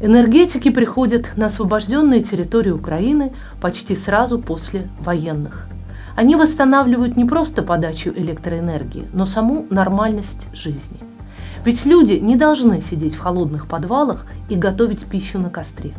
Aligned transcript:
Энергетики 0.00 0.70
приходят 0.70 1.32
на 1.36 1.46
освобожденные 1.46 2.22
территории 2.22 2.70
Украины 2.70 3.32
почти 3.60 3.96
сразу 3.96 4.38
после 4.38 4.88
военных. 5.00 5.66
Они 6.14 6.36
восстанавливают 6.36 7.16
не 7.16 7.24
просто 7.24 7.62
подачу 7.62 8.10
электроэнергии, 8.10 9.08
но 9.12 9.26
саму 9.26 9.66
нормальность 9.70 10.54
жизни. 10.54 10.98
Ведь 11.64 11.84
люди 11.84 12.12
не 12.12 12.36
должны 12.36 12.80
сидеть 12.80 13.16
в 13.16 13.20
холодных 13.20 13.66
подвалах 13.66 14.26
и 14.48 14.54
готовить 14.54 15.04
пищу 15.04 15.40
на 15.40 15.50
костре. 15.50 15.92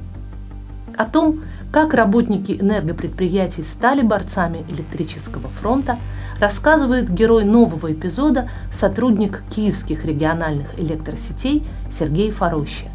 О 0.95 1.03
том, 1.03 1.41
как 1.71 1.93
работники 1.93 2.53
энергопредприятий 2.53 3.63
стали 3.63 4.01
борцами 4.01 4.63
электрического 4.69 5.49
фронта, 5.49 5.97
рассказывает 6.39 7.13
герой 7.13 7.43
нового 7.43 7.91
эпизода, 7.91 8.49
сотрудник 8.71 9.43
киевских 9.53 10.05
региональных 10.05 10.79
электросетей 10.79 11.65
Сергей 11.91 12.31
Фароща. 12.31 12.89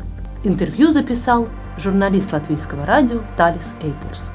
Интервью 0.47 0.91
записал 0.91 1.49
журналист 1.79 2.35
латвийского 2.35 2.85
радио 2.85 3.25
Талис 3.35 3.75
Эйпурс. 3.81 4.31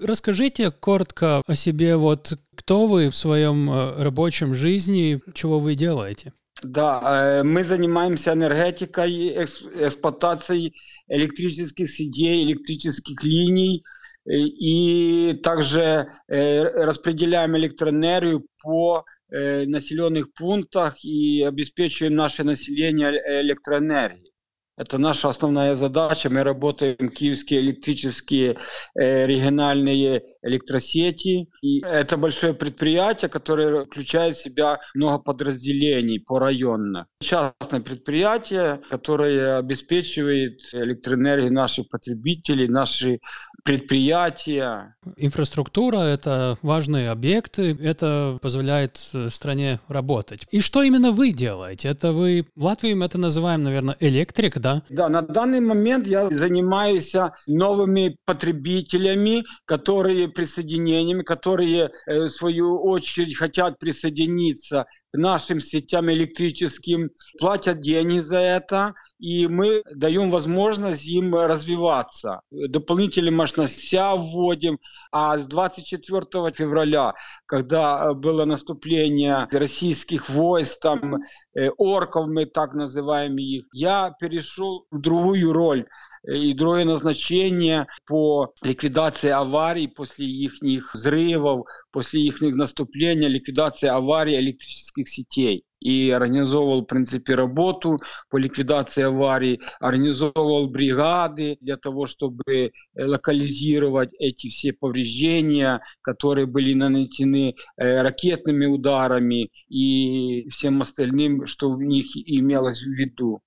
Расскажите 0.00 0.70
коротко 0.70 1.42
о 1.46 1.54
себе, 1.54 1.96
вот 1.96 2.38
кто 2.54 2.86
вы 2.86 3.10
в 3.10 3.16
своем 3.16 3.70
э, 3.70 4.02
рабочем 4.02 4.54
жизни, 4.54 5.20
чего 5.34 5.60
вы 5.60 5.74
делаете? 5.74 6.32
Да, 6.62 7.40
э, 7.40 7.42
мы 7.42 7.62
занимаемся 7.62 8.32
энергетикой, 8.32 9.44
эксплуатацией 9.44 10.74
электрических 11.08 11.90
сетей, 11.90 12.44
электрических 12.44 13.22
линий, 13.22 13.84
э, 14.24 14.32
и 14.32 15.38
также 15.42 16.08
распределяем 16.28 17.58
электроэнергию 17.58 18.46
по 18.62 19.04
населенных 19.30 20.32
пунктах 20.34 21.04
и 21.04 21.42
обеспечиваем 21.42 22.14
наше 22.14 22.44
население 22.44 23.10
электроэнергией. 23.42 24.33
Это 24.76 24.98
наша 24.98 25.28
основная 25.28 25.76
задача. 25.76 26.30
Мы 26.30 26.42
работаем 26.42 27.08
киевские 27.08 27.60
электрические 27.60 28.56
э, 28.94 29.26
региональные 29.26 30.22
электросети. 30.42 31.46
И 31.62 31.80
это 31.80 32.16
большое 32.16 32.54
предприятие, 32.54 33.28
которое 33.28 33.84
включает 33.84 34.36
в 34.36 34.42
себя 34.42 34.80
много 34.94 35.18
подразделений 35.18 36.18
по 36.18 36.38
районно. 36.40 37.06
Частное 37.20 37.80
предприятие, 37.80 38.80
которое 38.90 39.58
обеспечивает 39.58 40.58
электроэнергию 40.72 41.52
наших 41.52 41.88
потребителей, 41.88 42.66
наши 42.66 43.20
предприятия. 43.64 44.94
Инфраструктура– 45.16 45.98
это 46.00 46.58
важные 46.62 47.10
объекты, 47.10 47.76
это 47.80 48.38
позволяет 48.42 49.00
э, 49.14 49.30
стране 49.30 49.80
работать. 49.88 50.46
И 50.50 50.60
что 50.60 50.82
именно 50.82 51.12
вы 51.12 51.32
делаете? 51.32 51.88
Это 51.88 52.12
вы, 52.12 52.46
в 52.54 52.64
Латвии 52.64 52.92
мы 52.92 53.06
это 53.06 53.18
называем, 53.18 53.62
наверное, 53.62 53.96
электрик, 54.00 54.58
да? 54.64 54.82
Да, 54.88 55.08
на 55.08 55.20
данный 55.20 55.60
момент 55.60 56.06
я 56.06 56.30
занимаюсь 56.30 57.14
новыми 57.46 58.16
потребителями, 58.24 59.44
которые 59.66 60.28
присоединениями, 60.28 61.22
которые 61.22 61.90
э, 62.06 62.24
в 62.24 62.28
свою 62.30 62.82
очередь 62.82 63.36
хотят 63.36 63.78
присоединиться 63.78 64.86
к 65.12 65.18
нашим 65.18 65.60
сетям 65.60 66.10
электрическим, 66.10 67.10
платят 67.38 67.80
деньги 67.80 68.20
за 68.20 68.38
это, 68.38 68.94
и 69.24 69.46
мы 69.46 69.82
даем 69.90 70.30
возможность 70.30 71.06
им 71.06 71.34
развиваться. 71.34 72.42
Дополнительные 72.50 73.30
мощности 73.30 73.96
вводим, 73.96 74.78
а 75.12 75.38
с 75.38 75.46
24 75.46 76.52
февраля, 76.52 77.14
когда 77.46 78.12
было 78.12 78.44
наступление 78.44 79.48
российских 79.50 80.28
войск, 80.28 80.78
там, 80.82 81.22
э, 81.54 81.70
орков 81.78 82.26
мы 82.26 82.44
так 82.44 82.74
называем 82.74 83.38
их, 83.38 83.64
я 83.72 84.12
перешел 84.20 84.84
в 84.90 85.00
другую 85.00 85.54
роль 85.54 85.86
и 86.24 86.52
другое 86.52 86.84
назначение 86.84 87.86
по 88.06 88.52
ликвидации 88.62 89.30
аварий 89.30 89.88
после 89.88 90.26
их 90.26 90.94
взрывов, 90.94 91.66
после 91.92 92.20
их 92.20 92.42
наступления, 92.42 93.28
ликвидации 93.28 93.88
аварий 93.88 94.38
электрических 94.38 95.08
сетей 95.08 95.64
и 95.84 96.10
организовывал, 96.10 96.80
в 96.82 96.86
принципе, 96.86 97.34
работу 97.34 97.98
по 98.30 98.38
ликвидации 98.38 99.02
аварий, 99.02 99.60
организовывал 99.78 100.68
бригады 100.68 101.58
для 101.60 101.76
того, 101.76 102.06
чтобы 102.06 102.72
локализировать 102.96 104.10
эти 104.18 104.48
все 104.48 104.72
повреждения, 104.72 105.82
которые 106.00 106.46
были 106.46 106.74
нанесены 106.74 107.54
э, 107.76 108.02
ракетными 108.02 108.66
ударами 108.66 109.50
и 109.68 110.48
всем 110.48 110.80
остальным, 110.80 111.46
что 111.46 111.70
в 111.70 111.82
них 111.82 112.06
имелось 112.16 112.80
в 112.82 112.90
виду. 112.90 113.40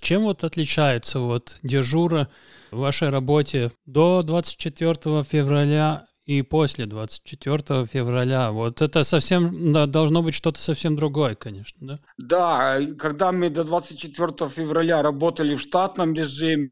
Чем 0.00 0.22
вот 0.22 0.42
отличается 0.44 1.20
вот 1.20 1.58
дежура 1.62 2.28
в 2.70 2.78
вашей 2.78 3.10
работе 3.10 3.70
до 3.84 4.22
24 4.22 5.22
февраля 5.22 6.06
и 6.30 6.42
после 6.42 6.86
24 6.86 7.86
февраля. 7.86 8.52
Вот 8.52 8.82
это 8.82 9.02
совсем 9.02 9.72
должно 9.90 10.22
быть 10.22 10.34
что-то 10.34 10.60
совсем 10.60 10.94
другое, 10.94 11.34
конечно, 11.34 11.78
да? 11.80 11.98
Да, 12.18 12.78
когда 12.98 13.32
мы 13.32 13.50
до 13.50 13.64
24 13.64 14.48
февраля 14.48 15.02
работали 15.02 15.56
в 15.56 15.60
штатном 15.60 16.14
режиме 16.14 16.70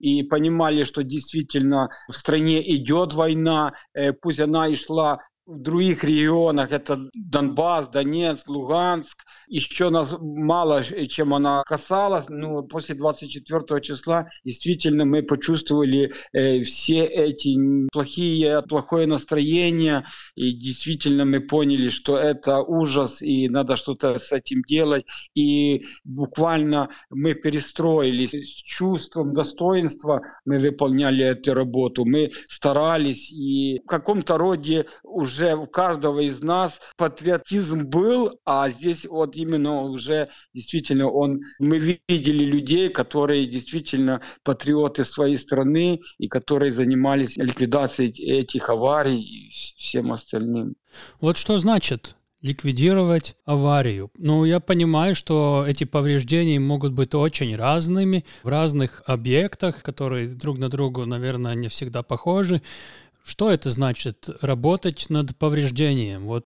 и 0.00 0.22
понимали, 0.24 0.82
что 0.82 1.04
действительно 1.04 1.90
в 2.08 2.12
стране 2.12 2.58
идет 2.76 3.14
война, 3.14 3.74
э, 3.94 4.12
пусть 4.12 4.40
она 4.40 4.66
и 4.66 4.74
шла 4.74 5.20
в 5.48 5.62
других 5.62 6.04
регионах, 6.04 6.72
это 6.72 7.08
Донбасс, 7.14 7.88
Донецк, 7.88 8.46
Луганск, 8.48 9.24
еще 9.48 9.88
нас 9.88 10.14
мало 10.20 10.84
чем 11.08 11.32
она 11.32 11.62
касалась, 11.64 12.28
но 12.28 12.62
после 12.62 12.94
24 12.94 13.80
числа 13.80 14.28
действительно 14.44 15.06
мы 15.06 15.22
почувствовали 15.22 16.12
э, 16.34 16.62
все 16.64 17.06
эти 17.06 17.56
плохие, 17.90 18.62
плохое 18.68 19.06
настроение, 19.06 20.04
и 20.34 20.52
действительно 20.52 21.24
мы 21.24 21.40
поняли, 21.40 21.88
что 21.88 22.18
это 22.18 22.58
ужас, 22.60 23.22
и 23.22 23.48
надо 23.48 23.76
что-то 23.76 24.18
с 24.18 24.32
этим 24.32 24.62
делать, 24.68 25.06
и 25.34 25.86
буквально 26.04 26.90
мы 27.08 27.32
перестроились. 27.32 28.32
С 28.32 28.62
чувством 28.64 29.32
достоинства, 29.32 30.20
мы 30.44 30.58
выполняли 30.58 31.24
эту 31.24 31.54
работу, 31.54 32.04
мы 32.04 32.32
старались, 32.48 33.32
и 33.32 33.80
в 33.82 33.86
каком-то 33.86 34.36
роде 34.36 34.84
уже 35.02 35.37
уже 35.38 35.54
у 35.54 35.66
каждого 35.66 36.20
из 36.20 36.42
нас 36.42 36.80
патриотизм 36.96 37.86
был, 37.86 38.38
а 38.44 38.70
здесь 38.70 39.06
вот 39.06 39.36
именно 39.36 39.82
уже 39.82 40.28
действительно 40.52 41.08
он, 41.08 41.40
мы 41.58 41.78
видели 42.08 42.44
людей, 42.44 42.88
которые 42.88 43.46
действительно 43.46 44.20
патриоты 44.42 45.04
своей 45.04 45.38
страны 45.38 46.00
и 46.18 46.28
которые 46.28 46.72
занимались 46.72 47.36
ликвидацией 47.36 48.10
этих 48.40 48.68
аварий 48.68 49.20
и 49.20 49.50
всем 49.50 50.12
остальным. 50.12 50.74
Вот 51.20 51.36
что 51.36 51.58
значит 51.58 52.16
ликвидировать 52.40 53.34
аварию. 53.44 54.10
Ну, 54.16 54.44
я 54.44 54.60
понимаю, 54.60 55.14
что 55.14 55.64
эти 55.66 55.84
повреждения 55.84 56.60
могут 56.60 56.92
быть 56.92 57.14
очень 57.14 57.56
разными 57.56 58.24
в 58.44 58.48
разных 58.48 59.02
объектах, 59.06 59.82
которые 59.82 60.28
друг 60.28 60.58
на 60.58 60.68
другу, 60.68 61.04
наверное, 61.04 61.54
не 61.54 61.68
всегда 61.68 62.02
похожи. 62.02 62.62
Что 63.28 63.50
это 63.50 63.70
значит 63.70 64.30
работать 64.40 65.10
над 65.10 65.36
повреждением? 65.36 66.24
Вот 66.24 66.46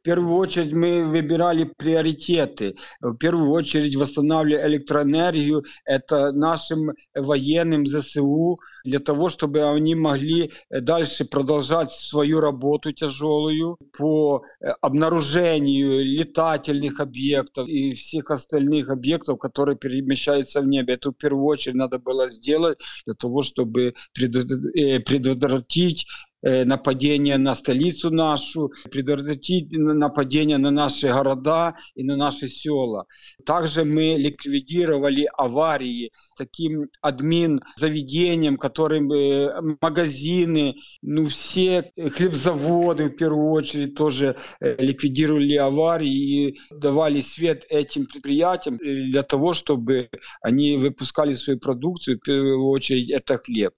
в 0.00 0.02
первую 0.02 0.36
очередь 0.36 0.72
мы 0.72 1.04
выбирали 1.04 1.70
приоритеты. 1.76 2.74
В 3.00 3.16
первую 3.16 3.50
очередь 3.50 3.96
восстанавливали 3.96 4.66
электроэнергию. 4.68 5.64
Это 5.84 6.32
нашим 6.32 6.92
военным 7.14 7.86
ЗСУ 7.86 8.56
для 8.84 8.98
того, 8.98 9.28
чтобы 9.28 9.62
они 9.62 9.94
могли 9.94 10.52
дальше 10.70 11.26
продолжать 11.26 11.92
свою 11.92 12.40
работу 12.40 12.92
тяжелую 12.92 13.76
по 13.98 14.42
обнаружению 14.80 16.02
летательных 16.02 16.98
объектов 17.00 17.68
и 17.68 17.92
всех 17.92 18.30
остальных 18.30 18.88
объектов, 18.88 19.38
которые 19.38 19.76
перемещаются 19.76 20.62
в 20.62 20.66
небе. 20.66 20.94
Это 20.94 21.10
в 21.10 21.14
первую 21.14 21.44
очередь 21.44 21.76
надо 21.76 21.98
было 21.98 22.30
сделать 22.30 22.78
для 23.04 23.14
того, 23.14 23.42
чтобы 23.42 23.92
э, 24.18 25.00
предотвратить 25.00 26.06
Нападения 26.42 27.36
на 27.38 27.54
столицу 27.54 28.10
нашу, 28.10 28.72
предотвратить 28.90 29.70
нападения 29.70 30.58
на 30.58 30.70
наши 30.70 31.08
города 31.08 31.76
и 31.94 32.02
на 32.02 32.16
наши 32.16 32.48
села. 32.48 33.06
Также 33.44 33.84
мы 33.84 34.16
ликвидировали 34.16 35.28
аварии 35.36 36.12
таким 36.36 36.88
админ 37.02 37.60
заведением, 37.76 38.56
которым 38.56 39.12
э, 39.12 39.76
магазины, 39.80 40.76
ну 41.02 41.26
все 41.26 41.92
хлебзаводы 41.96 43.10
в 43.10 43.16
первую 43.16 43.50
очередь 43.50 43.94
тоже 43.94 44.36
ликвидировали 44.60 45.56
аварии 45.56 46.10
и 46.10 46.58
давали 46.70 47.20
свет 47.20 47.64
этим 47.68 48.06
предприятиям 48.06 48.76
для 48.78 49.22
того, 49.22 49.52
чтобы 49.52 50.08
они 50.42 50.76
выпускали 50.76 51.34
свою 51.34 51.58
продукцию, 51.58 52.18
в 52.18 52.24
первую 52.24 52.66
очередь 52.68 53.10
это 53.10 53.38
хлеб. 53.38 53.72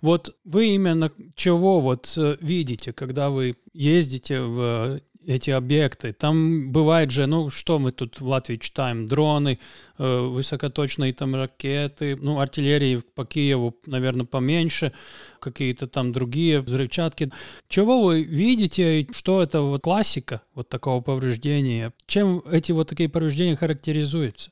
Вот 0.00 0.36
вы 0.44 0.74
именно 0.74 1.12
чего 1.34 1.80
вот 1.80 2.12
э, 2.16 2.36
видите, 2.40 2.92
когда 2.92 3.30
вы 3.30 3.56
ездите 3.72 4.40
в 4.40 5.00
эти 5.26 5.50
объекты. 5.50 6.12
Там 6.12 6.72
бывает 6.72 7.10
же, 7.10 7.26
ну 7.26 7.50
что 7.50 7.78
мы 7.78 7.92
тут 7.92 8.20
в 8.20 8.26
Латвии 8.26 8.56
читаем, 8.56 9.06
дроны, 9.06 9.58
э, 9.98 10.20
высокоточные 10.20 11.12
там 11.12 11.34
ракеты, 11.34 12.16
ну 12.16 12.40
артиллерии 12.40 13.02
по 13.14 13.24
Киеву, 13.24 13.76
наверное, 13.86 14.26
поменьше, 14.26 14.92
какие-то 15.40 15.86
там 15.86 16.12
другие 16.12 16.60
взрывчатки. 16.60 17.30
Чего 17.68 18.02
вы 18.02 18.22
видите, 18.22 19.06
что 19.14 19.42
это 19.42 19.60
вот 19.60 19.82
классика 19.82 20.42
вот 20.54 20.68
такого 20.68 21.00
повреждения? 21.00 21.92
Чем 22.06 22.42
эти 22.50 22.72
вот 22.72 22.88
такие 22.88 23.08
повреждения 23.08 23.56
характеризуются? 23.56 24.50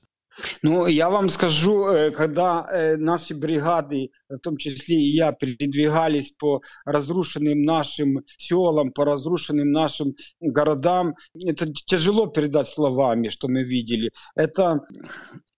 Ну, 0.63 0.87
я 0.87 1.11
вам 1.11 1.29
скажу, 1.29 1.85
когда 2.17 2.97
наши 2.99 3.35
бригады, 3.35 4.11
в 4.29 4.39
том 4.39 4.57
числе 4.57 4.97
и 4.97 5.15
я, 5.17 5.33
передвигались 5.33 6.31
по 6.33 6.61
разрушенным 6.85 7.63
нашим 7.63 8.21
селам, 8.37 8.93
по 8.93 9.05
разрушенным 9.05 9.73
нашим 9.73 10.15
городам, 10.41 11.15
это 11.35 11.67
тяжело 11.87 12.27
передать 12.27 12.69
словами, 12.69 13.29
что 13.29 13.49
мы 13.49 13.63
видели. 13.63 14.11
Это, 14.35 14.81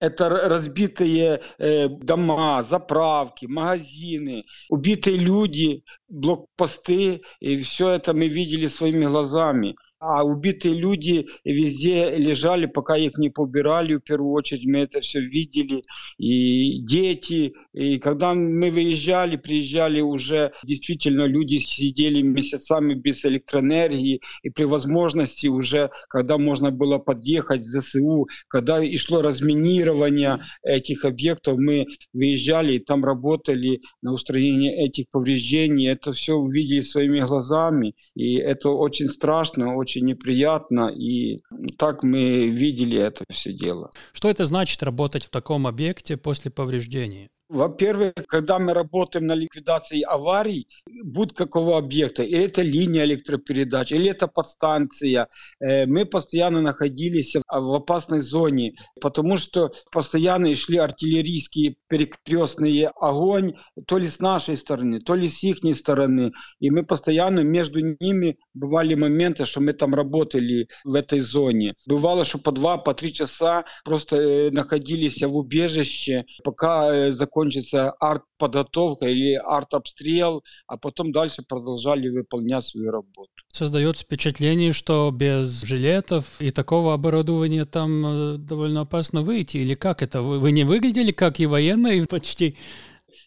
это 0.01 0.29
разбитые 0.29 1.43
э, 1.59 1.89
дома, 1.89 2.63
заправки, 2.63 3.47
магазины, 3.47 4.45
убитые 4.69 5.17
люди, 5.17 5.85
блокпосты, 6.09 7.23
и 7.41 7.63
все 7.63 7.91
это 7.91 8.13
мы 8.13 8.29
видели 8.29 8.69
своими 8.69 9.07
глазами 9.07 9.77
а 10.05 10.25
убитые 10.25 10.75
люди 10.75 11.29
везде 11.45 12.17
лежали, 12.17 12.67
пока 12.67 12.97
их 12.97 13.19
не 13.19 13.31
побирали, 13.31 13.95
в 13.95 14.01
первую 14.01 14.33
очередь. 14.33 14.67
Мы 14.67 14.81
это 14.81 15.01
все 15.01 15.21
видели, 15.21 15.85
и 16.19 16.81
дети, 16.81 17.55
и 17.73 17.99
когда 17.99 18.35
мы 18.35 18.73
выезжали, 18.73 19.37
приезжали 19.37 20.01
уже, 20.01 20.53
действительно 20.65 21.27
люди 21.27 21.59
сидели 21.59 22.21
месяцами 22.21 22.95
без 22.95 23.25
электроэнергии, 23.25 24.21
и 24.43 24.51
при 24.51 24.65
возможности 24.65 25.47
уже, 25.47 25.91
когда 26.09 26.37
можно 26.37 26.73
было 26.73 26.99
подъехать 26.99 27.61
в 27.61 27.67
ЗСУ, 27.67 28.27
когда 28.49 28.83
и 28.83 28.97
шло 28.97 29.23
разминирование 29.23 30.41
этих 30.65 31.05
объектов, 31.05 31.59
мы 31.59 31.87
выезжали 32.13 32.73
и 32.75 32.79
там 32.81 33.05
работали 33.05 33.83
на 34.03 34.13
устранение 34.13 34.85
этих 34.85 35.05
повреждений, 35.13 35.87
это 35.87 36.11
все 36.11 36.35
увидели 36.35 36.81
своими 36.81 37.21
глазами, 37.21 37.95
и 38.17 38.35
это 38.35 38.71
очень 38.71 39.07
страшно, 39.07 39.77
очень 39.77 39.92
очень 39.93 40.07
неприятно, 40.07 40.89
и 40.89 41.39
так 41.79 42.03
мы 42.03 42.49
видели 42.49 42.99
это 42.99 43.25
все 43.31 43.53
дело. 43.53 43.91
Что 44.13 44.31
это 44.31 44.45
значит 44.45 44.83
работать 44.83 45.25
в 45.25 45.31
таком 45.31 45.67
объекте 45.67 46.17
после 46.17 46.51
повреждения? 46.51 47.29
Во-первых, 47.53 48.15
когда 48.29 48.59
мы 48.59 48.73
работаем 48.73 49.27
на 49.27 49.35
ликвидации 49.35 50.01
аварий, 50.01 50.69
будь 51.05 51.35
какого 51.35 51.77
объекта, 51.77 52.23
или 52.23 52.45
это 52.45 52.63
линия 52.63 53.05
электропередач, 53.05 53.93
или 53.93 54.09
это 54.09 54.27
подстанция, 54.27 55.29
э, 55.61 55.85
мы 55.85 56.07
постоянно 56.07 56.63
находились 56.63 57.37
в 57.37 57.75
опасной 57.75 58.21
зоне, 58.21 58.73
потому 59.03 59.37
что 59.37 59.71
постоянно 59.93 60.55
шли 60.55 60.79
артиллерийские 60.79 61.77
перекрестные 61.91 62.89
огонь, 62.89 63.53
то 63.87 63.99
ли 63.99 64.09
с 64.09 64.19
нашей 64.19 64.57
стороны, 64.57 65.01
то 65.01 65.15
ли 65.15 65.29
с 65.29 65.43
их 65.43 65.59
стороны, 65.77 66.33
и 66.59 66.71
мы 66.71 66.87
постоянно 66.87 67.41
между 67.41 67.81
ними 67.81 68.39
бывали 68.55 68.95
моменты, 68.95 69.45
что 69.45 69.61
мы 69.61 69.75
там 69.75 69.95
работали 69.95 70.69
в 70.85 70.95
этой 70.95 71.21
зоне. 71.21 71.75
Бывало, 71.87 72.25
что 72.25 72.39
по 72.39 72.51
два, 72.51 72.79
по 72.79 72.95
три 72.95 73.13
часа 73.13 73.65
просто 73.85 74.17
э, 74.17 74.51
находились 74.51 75.23
в 75.23 75.37
убежище, 75.37 76.25
пока 76.45 76.95
э, 76.95 77.13
закончилось 77.13 77.42
закончится 77.43 77.91
арт-подготовка 78.01 79.07
или 79.07 79.35
арт-обстрел, 79.35 80.43
а 80.67 80.77
потом 80.77 81.13
дальше 81.13 81.43
продолжали 81.43 82.09
выполнять 82.09 82.65
свою 82.65 82.91
работу. 82.91 83.31
Создается 83.53 84.05
впечатление, 84.05 84.73
что 84.73 85.11
без 85.11 85.63
жилетов 85.63 86.41
и 86.41 86.51
такого 86.51 86.95
оборудования 86.95 87.65
там 87.65 88.07
э, 88.07 88.37
довольно 88.39 88.83
опасно 88.83 89.23
выйти. 89.23 89.59
Или 89.59 89.75
как 89.75 90.03
это? 90.03 90.23
Вы, 90.23 90.39
вы 90.39 90.53
не 90.53 90.65
выглядели 90.65 91.13
как 91.13 91.41
и 91.41 91.47
военные 91.47 92.07
почти? 92.11 92.57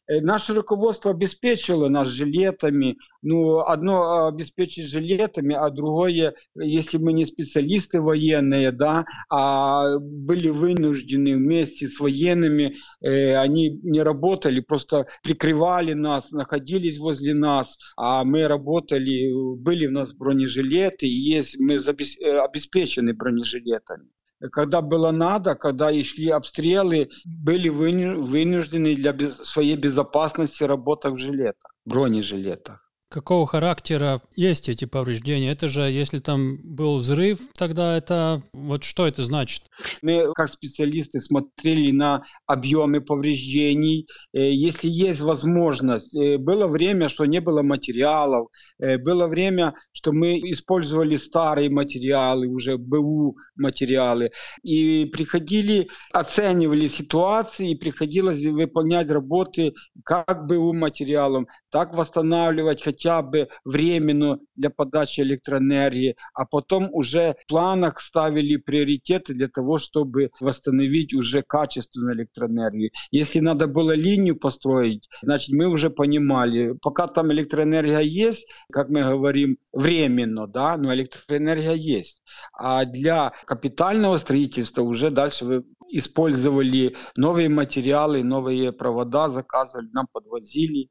Э, 0.07 0.21
наше 0.21 0.53
руководство 0.53 1.11
обеспечило 1.11 1.87
нас 1.89 2.09
жилетами. 2.09 2.97
Ну, 3.21 3.59
одно 3.59 4.27
обеспечить 4.27 4.89
жилетами, 4.89 5.55
а 5.55 5.69
другое, 5.69 6.35
если 6.55 6.97
мы 6.97 7.13
не 7.13 7.25
специалисты 7.25 7.99
военные, 7.99 8.71
да, 8.71 9.05
а 9.29 9.97
были 9.99 10.49
вынуждены 10.49 11.35
вместе 11.35 11.87
с 11.87 11.99
военными, 11.99 12.75
э, 13.01 13.35
они 13.35 13.79
не 13.83 14.03
работали, 14.03 14.59
просто 14.59 15.07
прикрывали 15.23 15.93
нас, 15.93 16.31
находились 16.31 16.99
возле 16.99 17.33
нас, 17.33 17.77
а 17.97 18.23
мы 18.23 18.47
работали, 18.47 19.31
были 19.57 19.87
у 19.87 19.91
нас 19.91 20.13
бронежилеты, 20.13 21.07
и 21.07 21.33
есть, 21.35 21.57
мы 21.59 21.75
э, 21.75 22.39
обеспечены 22.39 23.13
бронежилетами 23.13 24.09
когда 24.51 24.81
было 24.81 25.11
надо, 25.11 25.55
когда 25.55 25.91
шли 26.03 26.29
обстрелы, 26.29 27.09
были 27.25 27.69
вынуждены 27.69 28.95
для 28.95 29.15
своей 29.43 29.75
безопасности 29.75 30.63
работать 30.63 31.13
в 31.13 31.17
жилетах, 31.17 31.71
бронежилетах. 31.85 32.81
Какого 33.07 33.45
характера 33.45 34.21
есть 34.35 34.67
эти 34.67 34.85
повреждения? 34.85 35.51
Это 35.51 35.67
же, 35.67 35.81
если 35.81 36.19
там 36.19 36.57
был 36.63 36.97
взрыв, 36.97 37.39
тогда 37.57 37.95
это... 37.95 38.43
Вот 38.51 38.83
что 38.83 39.07
это 39.07 39.23
значит? 39.23 39.63
Мы, 40.01 40.33
как 40.33 40.49
специалисты, 40.49 41.19
смотрели 41.19 41.91
на 41.91 42.23
объемы 42.45 43.01
повреждений. 43.01 44.07
Э, 44.33 44.51
если 44.51 44.89
есть 44.89 45.21
возможность, 45.21 46.15
э, 46.15 46.37
было 46.37 46.67
время, 46.67 47.09
что 47.09 47.25
не 47.25 47.41
было 47.41 47.61
материалов, 47.61 48.47
э, 48.79 48.97
было 48.97 49.27
время, 49.27 49.73
что 49.91 50.11
мы 50.11 50.39
использовали 50.51 51.15
старые 51.15 51.69
материалы, 51.69 52.47
уже 52.47 52.77
БУ 52.77 53.37
материалы, 53.55 54.31
и 54.63 55.05
приходили, 55.05 55.87
оценивали 56.13 56.87
ситуации, 56.87 57.71
и 57.71 57.75
приходилось 57.75 58.43
выполнять 58.43 59.09
работы 59.09 59.73
как 60.03 60.47
БУ 60.47 60.73
материалом, 60.73 61.47
так 61.71 61.93
восстанавливать 61.95 62.83
хотя 62.83 63.21
бы 63.21 63.47
временно 63.63 64.39
для 64.55 64.69
подачи 64.69 65.21
электроэнергии, 65.21 66.15
а 66.33 66.45
потом 66.45 66.89
уже 66.91 67.35
в 67.43 67.47
планах 67.47 68.01
ставили 68.01 68.57
приоритеты 68.57 69.33
для 69.33 69.47
того, 69.47 69.74
чтобы 69.77 70.31
восстановить 70.39 71.13
уже 71.13 71.41
качественную 71.41 72.15
электроэнергию. 72.15 72.91
Если 73.11 73.39
надо 73.39 73.67
было 73.67 73.95
линию 73.95 74.35
построить, 74.35 75.09
значит 75.21 75.49
мы 75.49 75.67
уже 75.67 75.89
понимали, 75.89 76.73
пока 76.81 77.07
там 77.07 77.31
электроэнергия 77.31 77.99
есть, 77.99 78.47
как 78.71 78.89
мы 78.89 79.03
говорим, 79.03 79.57
временно, 79.73 80.47
да, 80.47 80.77
но 80.77 80.93
электроэнергия 80.93 81.73
есть. 81.73 82.21
А 82.53 82.85
для 82.85 83.33
капитального 83.45 84.17
строительства 84.17 84.81
уже 84.81 85.09
дальше 85.09 85.45
вы 85.45 85.63
использовали 85.89 86.95
новые 87.15 87.49
материалы, 87.49 88.23
новые 88.23 88.71
провода, 88.71 89.29
заказывали, 89.29 89.87
нам 89.93 90.07
подвозили, 90.11 90.89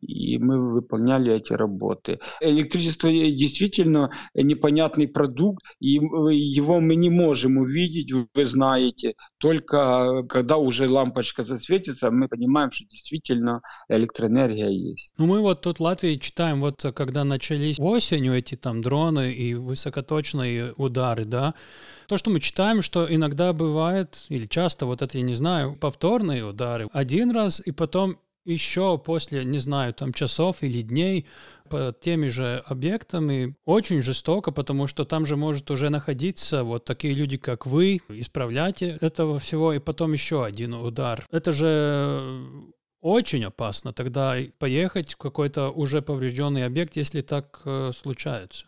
и 0.00 0.38
мы 0.38 0.72
выполняли 0.72 1.32
эти 1.32 1.52
работы. 1.52 2.20
Электричество 2.40 3.10
действительно 3.10 4.10
непонятный 4.34 5.08
продукт, 5.08 5.64
и 5.80 5.92
его 5.92 6.80
мы 6.80 6.96
не 6.96 7.10
можем 7.10 7.58
увидеть, 7.58 8.12
вы 8.34 8.46
знаете, 8.46 9.14
только 9.38 10.22
когда 10.28 10.56
уже 10.56 10.88
лампочка 10.88 11.44
засветится, 11.44 12.10
мы 12.10 12.28
понимаем, 12.28 12.70
что 12.70 12.84
действительно 12.86 13.60
электроэнергия 13.88 14.68
есть. 14.68 15.12
Ну 15.18 15.26
мы 15.26 15.40
вот 15.40 15.62
тут 15.62 15.78
в 15.78 15.82
Латвии 15.82 16.14
читаем, 16.14 16.60
вот 16.60 16.84
когда 16.94 17.24
начались 17.24 17.78
осенью 17.78 18.34
эти 18.34 18.54
там 18.56 18.80
дроны 18.80 19.32
и 19.32 19.54
высокоточные 19.54 20.72
удары, 20.76 21.24
да, 21.24 21.54
то, 22.08 22.16
что 22.18 22.30
мы 22.30 22.40
читаем, 22.40 22.82
что 22.82 23.12
иногда 23.12 23.52
бывает, 23.52 24.26
или 24.28 24.46
часто, 24.46 24.86
вот 24.86 25.02
это 25.02 25.18
я 25.18 25.24
не 25.24 25.34
знаю, 25.34 25.76
повторные 25.76 26.44
удары. 26.44 26.88
Один 26.92 27.30
раз, 27.30 27.60
и 27.64 27.72
потом 27.72 28.18
еще 28.44 28.98
после, 28.98 29.44
не 29.44 29.58
знаю, 29.58 29.94
там 29.94 30.12
часов 30.12 30.62
или 30.62 30.82
дней 30.82 31.26
по 31.68 31.94
теми 31.98 32.28
же 32.28 32.62
объектами 32.66 33.56
очень 33.64 34.02
жестоко, 34.02 34.52
потому 34.52 34.86
что 34.86 35.04
там 35.04 35.26
же 35.26 35.36
может 35.36 35.70
уже 35.70 35.90
находиться 35.90 36.62
вот 36.62 36.84
такие 36.84 37.14
люди, 37.14 37.36
как 37.36 37.66
вы, 37.66 38.00
исправлять 38.08 38.82
этого 38.82 39.38
всего, 39.38 39.72
и 39.72 39.78
потом 39.78 40.12
еще 40.12 40.44
один 40.44 40.74
удар. 40.74 41.26
Это 41.30 41.52
же 41.52 42.44
очень 43.00 43.44
опасно 43.44 43.92
тогда 43.92 44.36
поехать 44.58 45.14
в 45.14 45.18
какой-то 45.18 45.70
уже 45.70 46.00
поврежденный 46.00 46.64
объект, 46.64 46.96
если 46.96 47.20
так 47.20 47.60
э, 47.64 47.92
случается. 47.94 48.66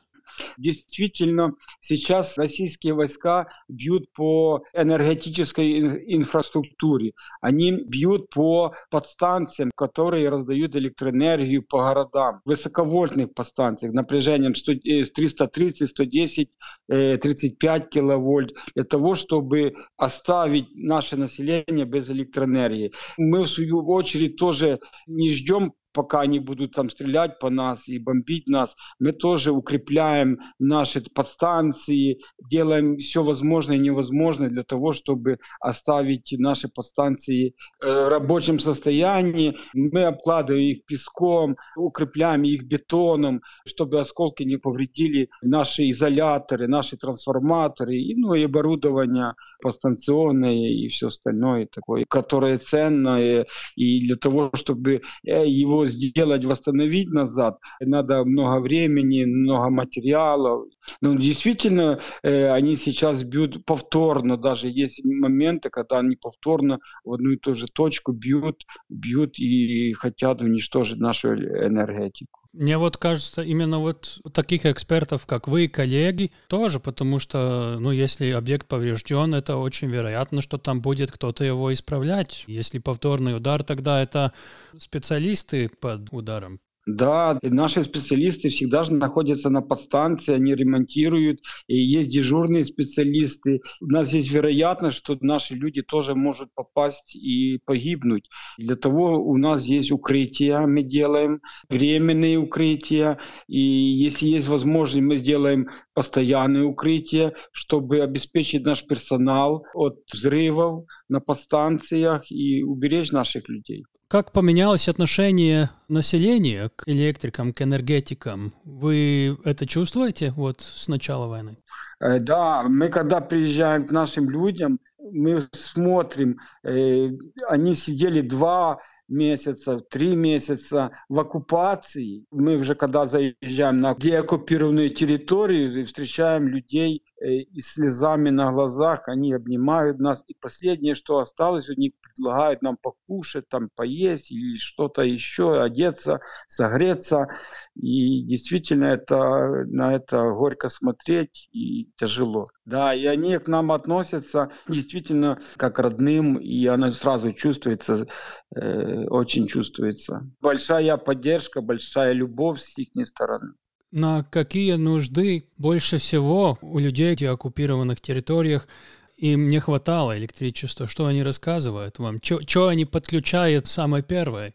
Действительно, 0.59 1.53
сейчас 1.81 2.39
российские 2.39 2.95
войска 2.95 3.49
бьют 3.69 4.13
по 4.13 4.63
энергетической 4.73 6.15
инфраструктуре. 6.15 7.13
Они 7.41 7.73
бьют 7.73 8.31
по 8.31 8.75
подстанциям, 8.91 9.71
которые 9.75 10.29
раздают 10.29 10.77
электроэнергию 10.77 11.63
по 11.63 11.79
городам. 11.79 12.41
Высоковольтных 12.45 13.35
подстанциях 13.35 13.93
напряжением 13.93 14.55
330, 14.55 15.89
110, 15.89 16.51
35 16.89 17.89
киловольт 17.89 18.53
для 18.75 18.85
того, 18.85 19.15
чтобы 19.15 19.75
оставить 19.97 20.75
наше 20.75 21.17
население 21.17 21.85
без 21.85 22.11
электроэнергии. 22.11 22.93
Мы, 23.17 23.43
в 23.43 23.49
свою 23.49 23.87
очередь, 23.87 24.37
тоже 24.37 24.81
не 25.07 25.31
ждем 25.31 25.73
пока 25.97 26.21
они 26.21 26.41
будут 26.41 26.73
там 26.73 26.91
стрелять 26.91 27.39
по 27.39 27.49
нас 27.49 27.89
и 27.89 27.99
бомбить 27.99 28.49
нас, 28.49 28.77
мы 28.99 29.13
тоже 29.13 29.51
укрепляем 29.51 30.39
наши 30.59 31.01
подстанции, 31.01 32.21
делаем 32.39 32.99
все 32.99 33.23
возможное 33.23 33.77
и 33.77 33.81
невозможное 33.81 34.51
для 34.51 34.63
того, 34.63 34.93
чтобы 34.93 35.39
оставить 35.59 36.35
наши 36.39 36.69
подстанции 36.69 37.55
э, 37.81 38.07
в 38.07 38.09
рабочем 38.11 38.59
состоянии. 38.59 39.57
Мы 39.73 40.03
обкладываем 40.05 40.67
их 40.67 40.85
песком, 40.85 41.57
укрепляем 41.77 42.43
их 42.45 42.65
бетоном, 42.65 43.41
чтобы 43.65 43.99
осколки 43.99 44.43
не 44.43 44.59
повредили 44.59 45.31
наши 45.41 45.89
изоляторы, 45.89 46.69
наши 46.69 46.99
трансформаторы, 46.99 47.97
и, 47.97 48.15
ну 48.17 48.35
и 48.35 48.45
оборудование 48.45 49.33
подстанционное 49.63 50.69
и 50.69 50.89
все 50.89 51.07
остальное 51.07 51.67
такое, 51.67 52.05
которое 52.09 52.59
ценное. 52.59 53.47
И 53.77 54.01
для 54.01 54.17
того, 54.17 54.51
чтобы 54.55 55.01
э, 55.25 55.49
сделать, 55.87 56.45
восстановить 56.45 57.11
назад, 57.11 57.59
надо 57.81 58.25
много 58.25 58.61
времени, 58.61 59.25
много 59.25 59.71
материалов. 59.71 60.69
Ну, 61.01 61.17
действительно, 61.17 62.01
э, 62.23 62.49
они 62.51 62.77
сейчас 62.77 63.23
бьют 63.23 63.65
повторно, 63.65 64.37
даже 64.37 64.69
есть 64.69 65.05
моменты, 65.05 65.71
когда 65.71 65.99
они 65.99 66.17
повторно 66.17 66.79
в 67.05 67.13
одну 67.13 67.31
и 67.31 67.37
ту 67.37 67.55
же 67.55 67.67
точку 67.67 68.13
бьют, 68.13 68.65
бьют 68.89 69.39
и 69.39 69.93
хотят 69.93 70.41
уничтожить 70.41 70.99
нашу 70.99 71.35
энергетику. 71.35 72.46
Мне 72.57 72.79
вот 72.79 72.97
кажется, 72.97 73.43
именно 73.43 73.81
вот 73.81 74.19
таких 74.33 74.65
экспертов, 74.65 75.27
как 75.27 75.47
вы, 75.47 75.69
коллеги, 75.69 76.33
тоже, 76.49 76.81
потому 76.81 77.19
что, 77.19 77.77
ну, 77.79 77.91
если 77.91 78.31
объект 78.31 78.67
поврежден, 78.67 79.35
это 79.35 79.57
очень 79.57 79.89
вероятно, 79.89 80.41
что 80.41 80.57
там 80.57 80.81
будет 80.81 81.13
кто-то 81.13 81.45
его 81.45 81.71
исправлять. 81.73 82.45
Если 82.47 82.79
повторный 82.79 83.37
удар, 83.37 83.63
тогда 83.63 84.03
это 84.03 84.33
специалисты 84.79 85.69
под 85.69 86.09
ударом. 86.13 86.61
Да, 86.87 87.41
наши 87.43 87.83
специалисты 87.83 88.49
всегда 88.49 88.85
же 88.85 88.95
находятся 88.95 89.51
на 89.51 89.61
подстанции, 89.61 90.33
они 90.33 90.55
ремонтируют, 90.55 91.41
и 91.67 91.77
есть 91.77 92.11
дежурные 92.11 92.65
специалисты. 92.65 93.61
У 93.81 93.87
нас 93.87 94.13
есть 94.13 94.31
вероятность, 94.31 94.99
что 94.99 95.19
наши 95.21 95.55
люди 95.55 95.83
тоже 95.83 96.15
могут 96.15 96.55
попасть 96.55 97.17
и 97.17 97.59
погибнуть. 97.65 98.31
Для 98.57 98.77
того 98.77 99.21
у 99.21 99.37
нас 99.37 99.65
есть 99.65 99.91
укрытия, 99.91 100.61
мы 100.61 100.85
делаем 100.85 101.41
временные 101.69 102.39
укрытия, 102.39 103.19
и 103.49 103.59
если 103.61 104.27
есть 104.27 104.47
возможность, 104.47 105.05
мы 105.05 105.17
сделаем 105.17 105.69
постоянные 105.93 106.67
укрытия, 106.67 107.35
чтобы 107.51 107.99
обеспечить 107.99 108.65
наш 108.65 108.87
персонал 108.87 109.67
от 109.75 109.99
взрывов 110.13 110.85
на 111.09 111.19
подстанциях 111.19 112.31
и 112.31 112.63
уберечь 112.63 113.11
наших 113.11 113.49
людей. 113.49 113.87
Как 114.09 114.31
поменялось 114.31 114.89
отношение 114.89 115.71
населения 115.89 116.71
к 116.77 116.85
электрикам, 116.87 117.53
к 117.53 117.61
энергетикам? 117.63 118.55
Вы 118.63 119.37
это 119.45 119.67
чувствуете 119.67 120.31
вот 120.31 120.61
с 120.61 120.87
начала 120.87 121.27
войны? 121.27 121.59
Э, 121.99 122.21
да, 122.21 122.63
мы 122.69 122.89
когда 122.89 123.21
приезжаем 123.21 123.83
к 123.83 123.91
нашим 123.91 124.31
людям, 124.31 124.79
мы 124.99 125.43
смотрим, 125.51 126.39
э, 126.63 127.09
они 127.49 127.75
сидели 127.75 128.21
два 128.21 128.79
месяца, 129.09 129.81
три 129.81 130.15
месяца 130.15 130.93
в 131.09 131.19
оккупации. 131.19 132.27
Мы 132.31 132.59
уже 132.59 132.77
когда 132.77 133.07
заезжаем 133.07 133.81
на 133.81 133.97
деоккупированную 133.97 134.91
территорию, 134.91 135.85
встречаем 135.85 136.47
людей 136.47 137.03
и 137.21 137.61
слезами 137.61 138.31
на 138.31 138.53
глазах, 138.53 139.09
они 139.09 139.33
обнимают 139.33 139.99
нас. 139.99 140.23
И 140.27 140.35
последнее, 140.35 140.95
что 140.95 141.19
осталось, 141.19 141.69
у 141.69 141.75
них 141.75 141.93
предлагают 142.01 142.63
нам 142.63 142.77
покушать, 142.77 143.49
там 143.49 143.71
поесть 143.75 144.31
или 144.31 144.57
что-то 144.59 145.03
еще, 145.03 145.63
одеться, 145.63 146.21
согреться. 146.49 147.29
И 147.75 148.23
действительно 148.23 148.87
это, 148.87 149.65
на 149.67 149.95
это 149.95 150.31
горько 150.31 150.69
смотреть 150.69 151.49
и 151.53 151.91
тяжело. 151.97 152.47
Да, 152.65 152.95
и 152.95 153.07
они 153.07 153.39
к 153.39 153.49
нам 153.49 153.73
относятся 153.73 154.51
действительно 154.69 155.39
как 155.57 155.79
родным, 155.79 156.37
и 156.37 156.67
она 156.67 156.93
сразу 156.93 157.33
чувствуется, 157.33 158.07
э, 158.55 159.05
очень 159.07 159.47
чувствуется. 159.47 160.17
Большая 160.41 160.97
поддержка, 160.97 161.61
большая 161.61 162.13
любовь 162.13 162.61
с 162.61 162.77
их 162.79 162.89
стороны 163.07 163.55
на 163.91 164.25
какие 164.25 164.75
нужды 164.75 165.49
больше 165.57 165.99
всего 165.99 166.59
у 166.61 166.79
людей 166.79 167.17
в 167.17 167.23
оккупированных 167.23 168.01
территориях 168.01 168.69
им 169.17 169.49
не 169.49 169.61
хватало 169.61 170.17
электричества? 170.19 170.87
Что 170.87 171.07
они 171.07 171.23
рассказывают 171.23 171.99
вам? 171.99 172.21
Что 172.23 172.69
они 172.69 172.85
подключают 172.85 173.69
самое 173.69 174.03
первое? 174.03 174.55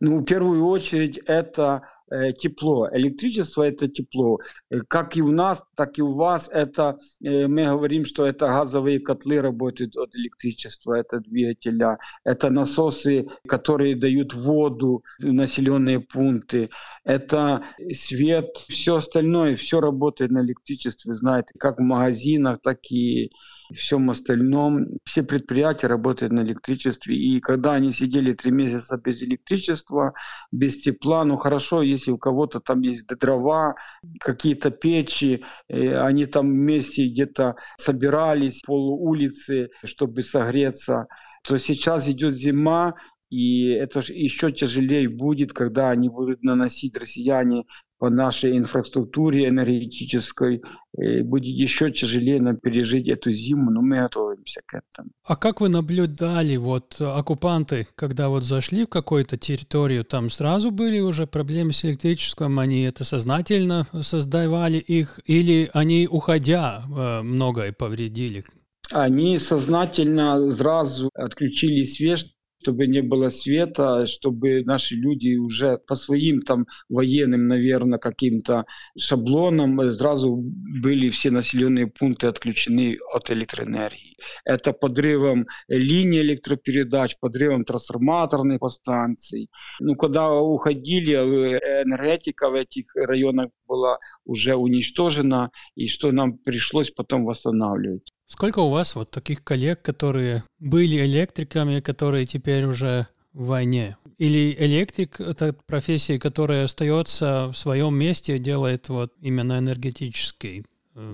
Ну, 0.00 0.18
в 0.18 0.24
первую 0.24 0.66
очередь, 0.66 1.18
это 1.26 1.82
тепло. 2.32 2.88
Электричество– 2.92 3.62
это 3.64 3.88
тепло. 3.88 4.38
Э, 4.70 4.80
как 4.88 5.16
и 5.16 5.22
у 5.22 5.30
нас, 5.30 5.64
так 5.74 5.98
и 5.98 6.02
у 6.02 6.14
вас. 6.14 6.48
Это, 6.52 6.98
э, 7.22 7.46
мы 7.46 7.64
говорим, 7.64 8.04
что 8.04 8.26
это 8.26 8.46
газовые 8.46 9.00
котлы 9.00 9.40
работают 9.40 9.96
от 9.96 10.14
электричества, 10.14 10.94
это 10.94 11.20
двигателя. 11.20 11.98
Это 12.24 12.50
насосы, 12.50 13.26
которые 13.48 13.96
дают 13.96 14.34
воду 14.34 15.02
в 15.18 15.32
населенные 15.32 16.00
пункты. 16.00 16.68
Это 17.04 17.64
свет, 17.92 18.56
все 18.68 18.96
остальное, 18.96 19.56
все 19.56 19.80
работает 19.80 20.30
на 20.30 20.42
электричестве, 20.42 21.14
знаете, 21.14 21.52
как 21.58 21.78
в 21.78 21.82
магазинах, 21.82 22.60
так 22.62 22.78
и 22.90 23.30
всем 23.74 24.10
остальном. 24.10 24.86
Все 25.04 25.22
предприятия 25.22 25.86
работают 25.86 26.32
на 26.32 26.40
электричестве. 26.40 27.16
И 27.16 27.40
когда 27.40 27.72
они 27.72 27.92
сидели 27.92 28.32
три 28.32 28.50
месяца 28.52 28.96
без 28.96 29.22
электричества, 29.22 30.14
без 30.52 30.78
тепла, 30.78 31.24
ну 31.24 31.36
хорошо, 31.36 31.82
если 31.82 32.10
у 32.10 32.18
кого-то 32.18 32.60
там 32.60 32.80
есть 32.80 33.06
дрова, 33.06 33.74
какие-то 34.20 34.70
печи, 34.70 35.44
э, 35.68 35.96
они 35.98 36.26
там 36.26 36.50
вместе 36.50 37.08
где-то 37.08 37.56
собирались 37.78 38.62
пол 38.62 39.00
улицы, 39.02 39.70
чтобы 39.84 40.22
согреться, 40.22 41.06
то 41.42 41.56
сейчас 41.58 42.08
идет 42.08 42.34
зима, 42.34 42.94
и 43.30 43.68
это 43.68 44.00
еще 44.08 44.52
тяжелее 44.52 45.08
будет, 45.08 45.52
когда 45.52 45.90
они 45.90 46.08
будут 46.08 46.42
наносить 46.42 46.96
россияне 46.96 47.64
по 47.98 48.10
нашей 48.10 48.56
инфраструктуре 48.58 49.48
энергетической. 49.48 50.62
И 50.98 51.22
будет 51.22 51.46
еще 51.54 51.90
тяжелее 51.90 52.40
нам 52.40 52.56
пережить 52.56 53.08
эту 53.08 53.32
зиму, 53.32 53.70
но 53.70 53.80
мы 53.82 54.00
готовимся 54.00 54.60
к 54.66 54.74
этому. 54.74 55.10
А 55.24 55.36
как 55.36 55.60
вы 55.60 55.68
наблюдали, 55.68 56.56
вот 56.56 56.96
оккупанты, 57.00 57.88
когда 57.94 58.28
вот 58.28 58.44
зашли 58.44 58.84
в 58.84 58.88
какую-то 58.88 59.36
территорию, 59.36 60.04
там 60.04 60.30
сразу 60.30 60.70
были 60.70 61.00
уже 61.00 61.26
проблемы 61.26 61.72
с 61.72 61.84
электричеством, 61.84 62.58
они 62.58 62.82
это 62.82 63.04
сознательно 63.04 63.86
создавали 64.02 64.78
их, 64.78 65.20
или 65.24 65.70
они, 65.72 66.06
уходя, 66.10 66.84
э, 66.86 67.22
многое 67.22 67.72
повредили? 67.72 68.44
Они 68.92 69.36
сознательно 69.38 70.52
сразу 70.52 71.10
отключили 71.14 71.82
свет, 71.82 72.26
чтобы 72.66 72.88
не 72.88 73.00
было 73.00 73.28
света, 73.28 74.06
чтобы 74.06 74.64
наши 74.64 74.96
люди 74.96 75.36
уже 75.36 75.78
по 75.86 75.94
своим 75.94 76.40
там 76.40 76.66
военным, 76.88 77.46
наверное, 77.46 78.00
каким-то 78.00 78.64
шаблонам 78.98 79.92
сразу 79.92 80.36
были 80.82 81.10
все 81.10 81.30
населенные 81.30 81.86
пункты 81.86 82.26
отключены 82.26 82.98
от 83.14 83.30
электроэнергии. 83.30 84.16
Это 84.44 84.72
подрывом 84.72 85.46
линий 85.68 86.18
электропередач, 86.22 87.16
подрывом 87.20 87.62
трансформаторных 87.62 88.58
подстанций. 88.58 89.48
Ну, 89.78 89.94
когда 89.94 90.34
уходили, 90.34 91.14
э, 91.14 91.84
энергетика 91.84 92.50
в 92.50 92.54
этих 92.54 92.96
районах 92.96 93.50
была 93.68 93.98
уже 94.24 94.56
уничтожена, 94.56 95.50
и 95.76 95.86
что 95.86 96.10
нам 96.10 96.38
пришлось 96.38 96.90
потом 96.90 97.26
восстанавливать. 97.26 98.12
Сколько 98.28 98.58
у 98.58 98.70
вас 98.70 98.94
вот 98.94 99.10
таких 99.10 99.44
коллег, 99.44 99.82
которые 99.82 100.44
были 100.58 100.98
электриками, 101.04 101.80
которые 101.80 102.26
теперь 102.26 102.64
уже 102.64 103.06
в 103.32 103.46
войне? 103.46 103.96
Или 104.18 104.56
электрик— 104.58 105.20
это 105.20 105.54
профессия, 105.66 106.18
которая 106.18 106.64
остается 106.64 107.48
в 107.48 107.54
своем 107.54 107.94
месте, 107.94 108.38
делает 108.38 108.88
вот 108.88 109.12
именно 109.20 109.58
энергетический 109.58 110.64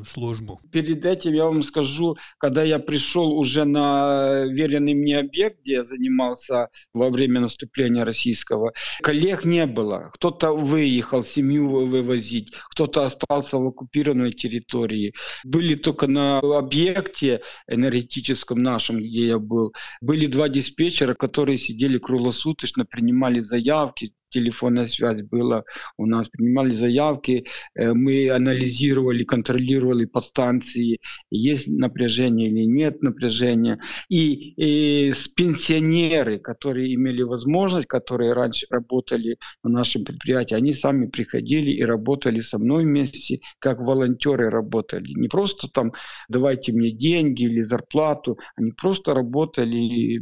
службу? 0.06 0.60
Перед 0.70 1.04
этим 1.04 1.34
я 1.34 1.44
вам 1.44 1.62
скажу, 1.62 2.16
когда 2.38 2.62
я 2.62 2.78
пришел 2.78 3.32
уже 3.32 3.64
на 3.64 4.44
веренный 4.44 4.94
мне 4.94 5.18
объект, 5.18 5.60
где 5.62 5.72
я 5.74 5.84
занимался 5.84 6.68
во 6.92 7.10
время 7.10 7.40
наступления 7.40 8.04
российского, 8.04 8.72
коллег 9.02 9.44
не 9.44 9.66
было. 9.66 10.10
Кто-то 10.14 10.52
выехал 10.52 11.24
семью 11.24 11.86
вывозить, 11.86 12.52
кто-то 12.70 13.04
остался 13.04 13.58
в 13.58 13.66
оккупированной 13.66 14.32
территории. 14.32 15.14
Были 15.44 15.74
только 15.74 16.06
на 16.06 16.38
объекте 16.38 17.42
энергетическом 17.68 18.58
нашем, 18.62 18.98
где 18.98 19.26
я 19.28 19.38
был, 19.38 19.72
были 20.00 20.26
два 20.26 20.48
диспетчера, 20.48 21.14
которые 21.14 21.58
сидели 21.58 21.98
круглосуточно, 21.98 22.84
принимали 22.84 23.40
заявки, 23.40 24.12
телефонная 24.32 24.88
связь 24.88 25.22
была 25.22 25.64
у 25.96 26.06
нас, 26.06 26.28
принимали 26.28 26.74
заявки, 26.74 27.44
э, 27.74 27.92
мы 27.92 28.30
анализировали, 28.30 29.24
контролировали 29.24 30.06
подстанции, 30.06 30.98
есть 31.30 31.68
напряжение 31.68 32.48
или 32.48 32.64
нет 32.64 33.02
напряжения. 33.02 33.78
И, 34.08 34.54
и 34.56 35.12
пенсионеры, 35.36 36.38
которые 36.38 36.94
имели 36.94 37.22
возможность, 37.22 37.86
которые 37.86 38.32
раньше 38.32 38.66
работали 38.70 39.36
на 39.62 39.70
нашем 39.70 40.04
предприятии, 40.04 40.54
они 40.54 40.72
сами 40.72 41.06
приходили 41.06 41.70
и 41.70 41.84
работали 41.84 42.40
со 42.40 42.58
мной 42.58 42.84
вместе, 42.84 43.40
как 43.58 43.80
волонтеры 43.80 44.50
работали. 44.50 45.12
Не 45.14 45.28
просто 45.28 45.68
там 45.68 45.92
давайте 46.28 46.72
мне 46.72 46.90
деньги 46.90 47.42
или 47.42 47.60
зарплату, 47.62 48.38
они 48.56 48.72
просто 48.72 49.14
работали 49.14 50.20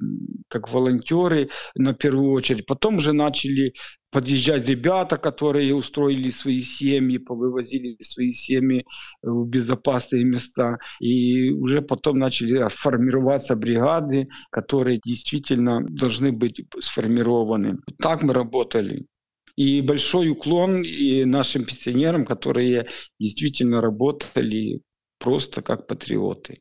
как 0.48 0.72
волонтеры 0.72 1.48
на 1.74 1.94
первую 1.94 2.32
очередь. 2.32 2.66
Потом 2.66 2.96
уже 2.96 3.12
начали 3.12 3.74
подъезжать 4.10 4.66
ребята, 4.66 5.16
которые 5.16 5.74
устроили 5.74 6.30
свои 6.30 6.60
семьи, 6.60 7.18
повывозили 7.18 7.96
свои 8.02 8.32
семьи 8.32 8.84
в 9.22 9.46
безопасные 9.48 10.24
места. 10.24 10.78
И 11.00 11.50
уже 11.50 11.82
потом 11.82 12.18
начали 12.18 12.68
формироваться 12.68 13.56
бригады, 13.56 14.26
которые 14.50 15.00
действительно 15.04 15.80
должны 15.82 16.32
быть 16.32 16.60
сформированы. 16.80 17.78
Так 17.98 18.22
мы 18.22 18.34
работали. 18.34 19.06
И 19.56 19.82
большой 19.82 20.30
уклон 20.30 20.82
и 20.82 21.24
нашим 21.24 21.64
пенсионерам, 21.64 22.24
которые 22.24 22.86
действительно 23.18 23.80
работали 23.80 24.80
просто 25.18 25.62
как 25.62 25.86
патриоты. 25.86 26.56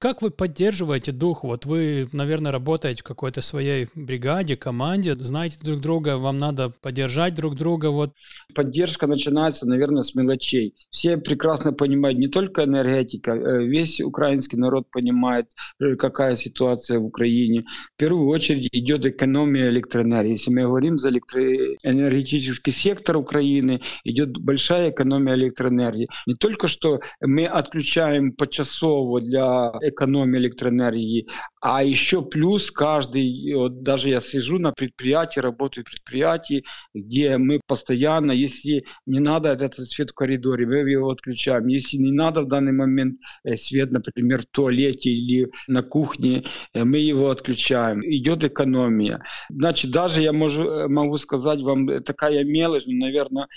Как 0.00 0.22
вы 0.22 0.30
поддерживаете 0.30 1.10
дух? 1.10 1.42
Вот 1.42 1.66
вы, 1.66 2.08
наверное, 2.12 2.52
работаете 2.52 3.00
в 3.00 3.04
какой-то 3.04 3.40
своей 3.40 3.88
бригаде, 3.96 4.56
команде, 4.56 5.16
знаете 5.16 5.56
друг 5.60 5.80
друга, 5.80 6.18
вам 6.18 6.38
надо 6.38 6.70
поддержать 6.70 7.34
друг 7.34 7.56
друга. 7.56 7.90
Вот. 7.90 8.12
Поддержка 8.54 9.08
начинается, 9.08 9.66
наверное, 9.66 10.04
с 10.04 10.14
мелочей. 10.14 10.76
Все 10.90 11.16
прекрасно 11.16 11.72
понимают, 11.72 12.16
не 12.16 12.28
только 12.28 12.62
энергетика, 12.62 13.32
э, 13.32 13.64
весь 13.64 14.00
украинский 14.00 14.56
народ 14.56 14.88
понимает, 14.88 15.50
э, 15.80 15.96
какая 15.96 16.36
ситуация 16.36 17.00
в 17.00 17.04
Украине. 17.04 17.64
В 17.96 17.98
первую 17.98 18.28
очередь 18.28 18.68
идет 18.70 19.04
экономия 19.04 19.68
электроэнергии. 19.68 20.30
Если 20.30 20.52
мы 20.52 20.62
говорим 20.62 20.96
за 20.96 21.08
электроэнергетический 21.08 22.72
сектор 22.72 23.16
Украины, 23.16 23.80
идет 24.04 24.38
большая 24.38 24.90
экономия 24.90 25.34
электроэнергии. 25.34 26.06
Не 26.26 26.34
только 26.34 26.68
что 26.68 27.00
мы 27.20 27.46
отключаем 27.46 28.30
почасово 28.30 29.20
для 29.20 29.72
экономии 29.90 30.38
электроэнергии. 30.38 31.26
А 31.60 31.82
еще 31.82 32.22
плюс 32.22 32.70
каждый, 32.70 33.54
вот 33.54 33.82
даже 33.82 34.08
я 34.08 34.20
сижу 34.20 34.58
на 34.58 34.72
предприятии, 34.72 35.40
работаю 35.40 35.84
в 35.84 35.90
предприятии, 35.90 36.62
где 36.94 37.36
мы 37.36 37.60
постоянно, 37.66 38.32
если 38.32 38.84
не 39.06 39.18
надо 39.18 39.50
этот 39.52 39.88
свет 39.88 40.10
в 40.10 40.14
коридоре, 40.14 40.66
мы 40.66 40.90
его 40.90 41.10
отключаем. 41.10 41.66
Если 41.66 41.96
не 41.96 42.12
надо 42.12 42.42
в 42.42 42.48
данный 42.48 42.72
момент 42.72 43.18
э, 43.44 43.56
свет, 43.56 43.92
например, 43.92 44.42
в 44.42 44.46
туалете 44.46 45.10
или 45.10 45.50
на 45.66 45.82
кухне, 45.82 46.44
э, 46.74 46.84
мы 46.84 46.98
его 46.98 47.30
отключаем. 47.30 48.02
Идет 48.04 48.44
экономия. 48.44 49.24
Значит, 49.48 49.90
даже 49.90 50.22
я 50.22 50.32
могу, 50.32 50.62
э, 50.62 50.88
могу 50.88 51.18
сказать 51.18 51.60
вам 51.62 52.02
такая 52.04 52.44
мелочь, 52.44 52.84
наверное, 52.86 53.48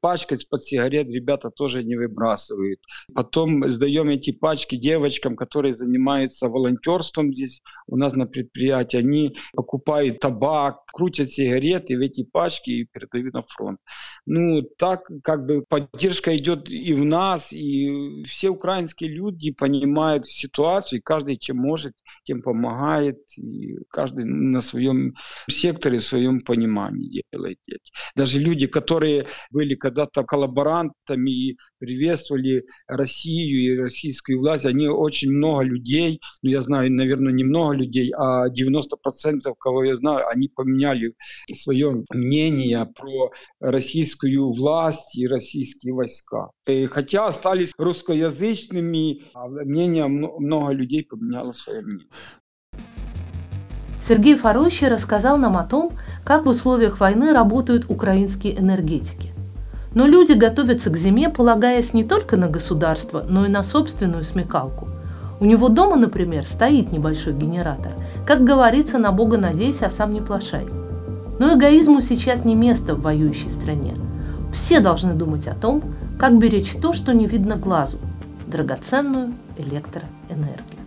пачка 0.00 0.34
из-под 0.34 0.62
сигарет 0.64 1.08
ребята 1.08 1.50
тоже 1.50 1.84
не 1.84 1.96
выбрасывают. 1.96 2.80
Потом 3.14 3.70
сдаем 3.70 4.08
эти 4.08 4.32
пачки 4.32 4.76
девочкам, 4.76 5.36
которые 5.36 5.74
занимаются 5.74 6.48
волонтерством 6.48 7.32
здесь 7.34 7.49
у 7.86 7.96
нас 7.96 8.14
на 8.14 8.26
предприятии. 8.26 8.96
Они 8.96 9.36
покупают 9.52 10.20
табак, 10.20 10.84
крутят 10.92 11.30
сигареты 11.30 11.96
в 11.96 12.00
эти 12.00 12.24
пачки 12.24 12.70
и 12.70 12.84
передают 12.84 13.34
на 13.34 13.42
фронт. 13.42 13.78
Ну, 14.26 14.62
так 14.78 15.08
как 15.22 15.46
бы 15.46 15.62
поддержка 15.68 16.36
идет 16.36 16.70
и 16.70 16.92
в 16.92 17.04
нас, 17.04 17.52
и 17.52 18.22
все 18.24 18.50
украинские 18.50 19.10
люди 19.10 19.50
понимают 19.52 20.26
ситуацию, 20.26 20.98
и 20.98 21.02
каждый 21.02 21.36
чем 21.36 21.56
может, 21.56 21.94
тем 22.24 22.40
помогает, 22.40 23.18
и 23.36 23.76
каждый 23.88 24.24
на 24.24 24.62
своем 24.62 25.12
секторе, 25.48 25.98
в 25.98 26.04
своем 26.04 26.40
понимании 26.40 27.22
делает. 27.32 27.58
Даже 28.14 28.38
люди, 28.38 28.66
которые 28.66 29.26
были 29.50 29.74
когда-то 29.74 30.24
коллаборантами 30.24 31.30
и 31.30 31.58
приветствовали 31.78 32.64
Россию 32.86 33.74
и 33.74 33.78
российскую 33.78 34.38
власть, 34.38 34.66
они 34.66 34.88
очень 34.88 35.30
много 35.30 35.62
людей, 35.62 36.20
ну 36.42 36.50
я 36.50 36.62
знаю, 36.62 36.92
наверное, 36.92 37.32
не 37.40 37.44
много 37.44 37.74
людей, 37.74 38.12
а 38.16 38.48
90% 38.48 39.54
кого 39.58 39.84
я 39.84 39.96
знаю, 39.96 40.28
они 40.28 40.48
поменяли 40.48 41.14
свое 41.54 42.04
мнение 42.12 42.86
про 42.94 43.30
российскую 43.60 44.52
власть 44.52 45.16
и 45.16 45.26
российские 45.26 45.94
войска. 45.94 46.50
И 46.66 46.86
хотя 46.86 47.26
остались 47.26 47.72
русскоязычными, 47.78 49.22
а 49.34 49.48
мнение 49.48 50.06
много 50.06 50.72
людей 50.72 51.04
поменяло 51.04 51.52
свое 51.52 51.80
мнение. 51.82 52.06
Сергей 54.00 54.34
Фарощи 54.34 54.84
рассказал 54.84 55.38
нам 55.38 55.56
о 55.56 55.64
том, 55.64 55.92
как 56.24 56.44
в 56.44 56.48
условиях 56.48 57.00
войны 57.00 57.32
работают 57.32 57.86
украинские 57.88 58.58
энергетики. 58.58 59.32
Но 59.94 60.06
люди 60.06 60.32
готовятся 60.32 60.90
к 60.90 60.96
зиме, 60.96 61.28
полагаясь 61.28 61.94
не 61.94 62.04
только 62.04 62.36
на 62.36 62.48
государство, 62.48 63.24
но 63.28 63.46
и 63.46 63.48
на 63.48 63.62
собственную 63.62 64.24
смекалку. 64.24 64.88
У 65.40 65.46
него 65.46 65.70
дома, 65.70 65.96
например, 65.96 66.46
стоит 66.46 66.92
небольшой 66.92 67.32
генератор. 67.32 67.92
Как 68.26 68.44
говорится, 68.44 68.98
на 68.98 69.10
Бога 69.10 69.38
надейся, 69.38 69.86
а 69.86 69.90
сам 69.90 70.12
не 70.12 70.20
плашай. 70.20 70.66
Но 71.38 71.54
эгоизму 71.54 72.02
сейчас 72.02 72.44
не 72.44 72.54
место 72.54 72.94
в 72.94 73.00
воюющей 73.00 73.48
стране. 73.48 73.94
Все 74.52 74.80
должны 74.80 75.14
думать 75.14 75.48
о 75.48 75.54
том, 75.54 75.82
как 76.18 76.38
беречь 76.38 76.72
то, 76.72 76.92
что 76.92 77.14
не 77.14 77.26
видно 77.26 77.56
глазу– 77.56 77.96
драгоценную 78.46 79.32
электроэнергию. 79.56 80.80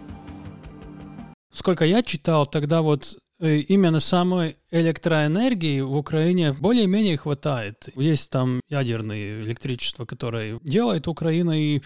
Сколько 1.52 1.86
я 1.86 2.04
читал, 2.04 2.46
тогда 2.46 2.84
вот 2.84 3.18
именно 3.44 4.00
самой 4.00 4.58
электроэнергии 4.72 5.82
в 5.82 5.96
Украине 5.96 6.54
более-менее 6.54 7.18
хватает. 7.18 7.90
Есть 7.96 8.30
там 8.30 8.62
ядерное 8.70 9.44
электричество, 9.44 10.06
которое 10.06 10.60
делает 10.64 11.08
Украина, 11.08 11.52
и 11.52 11.82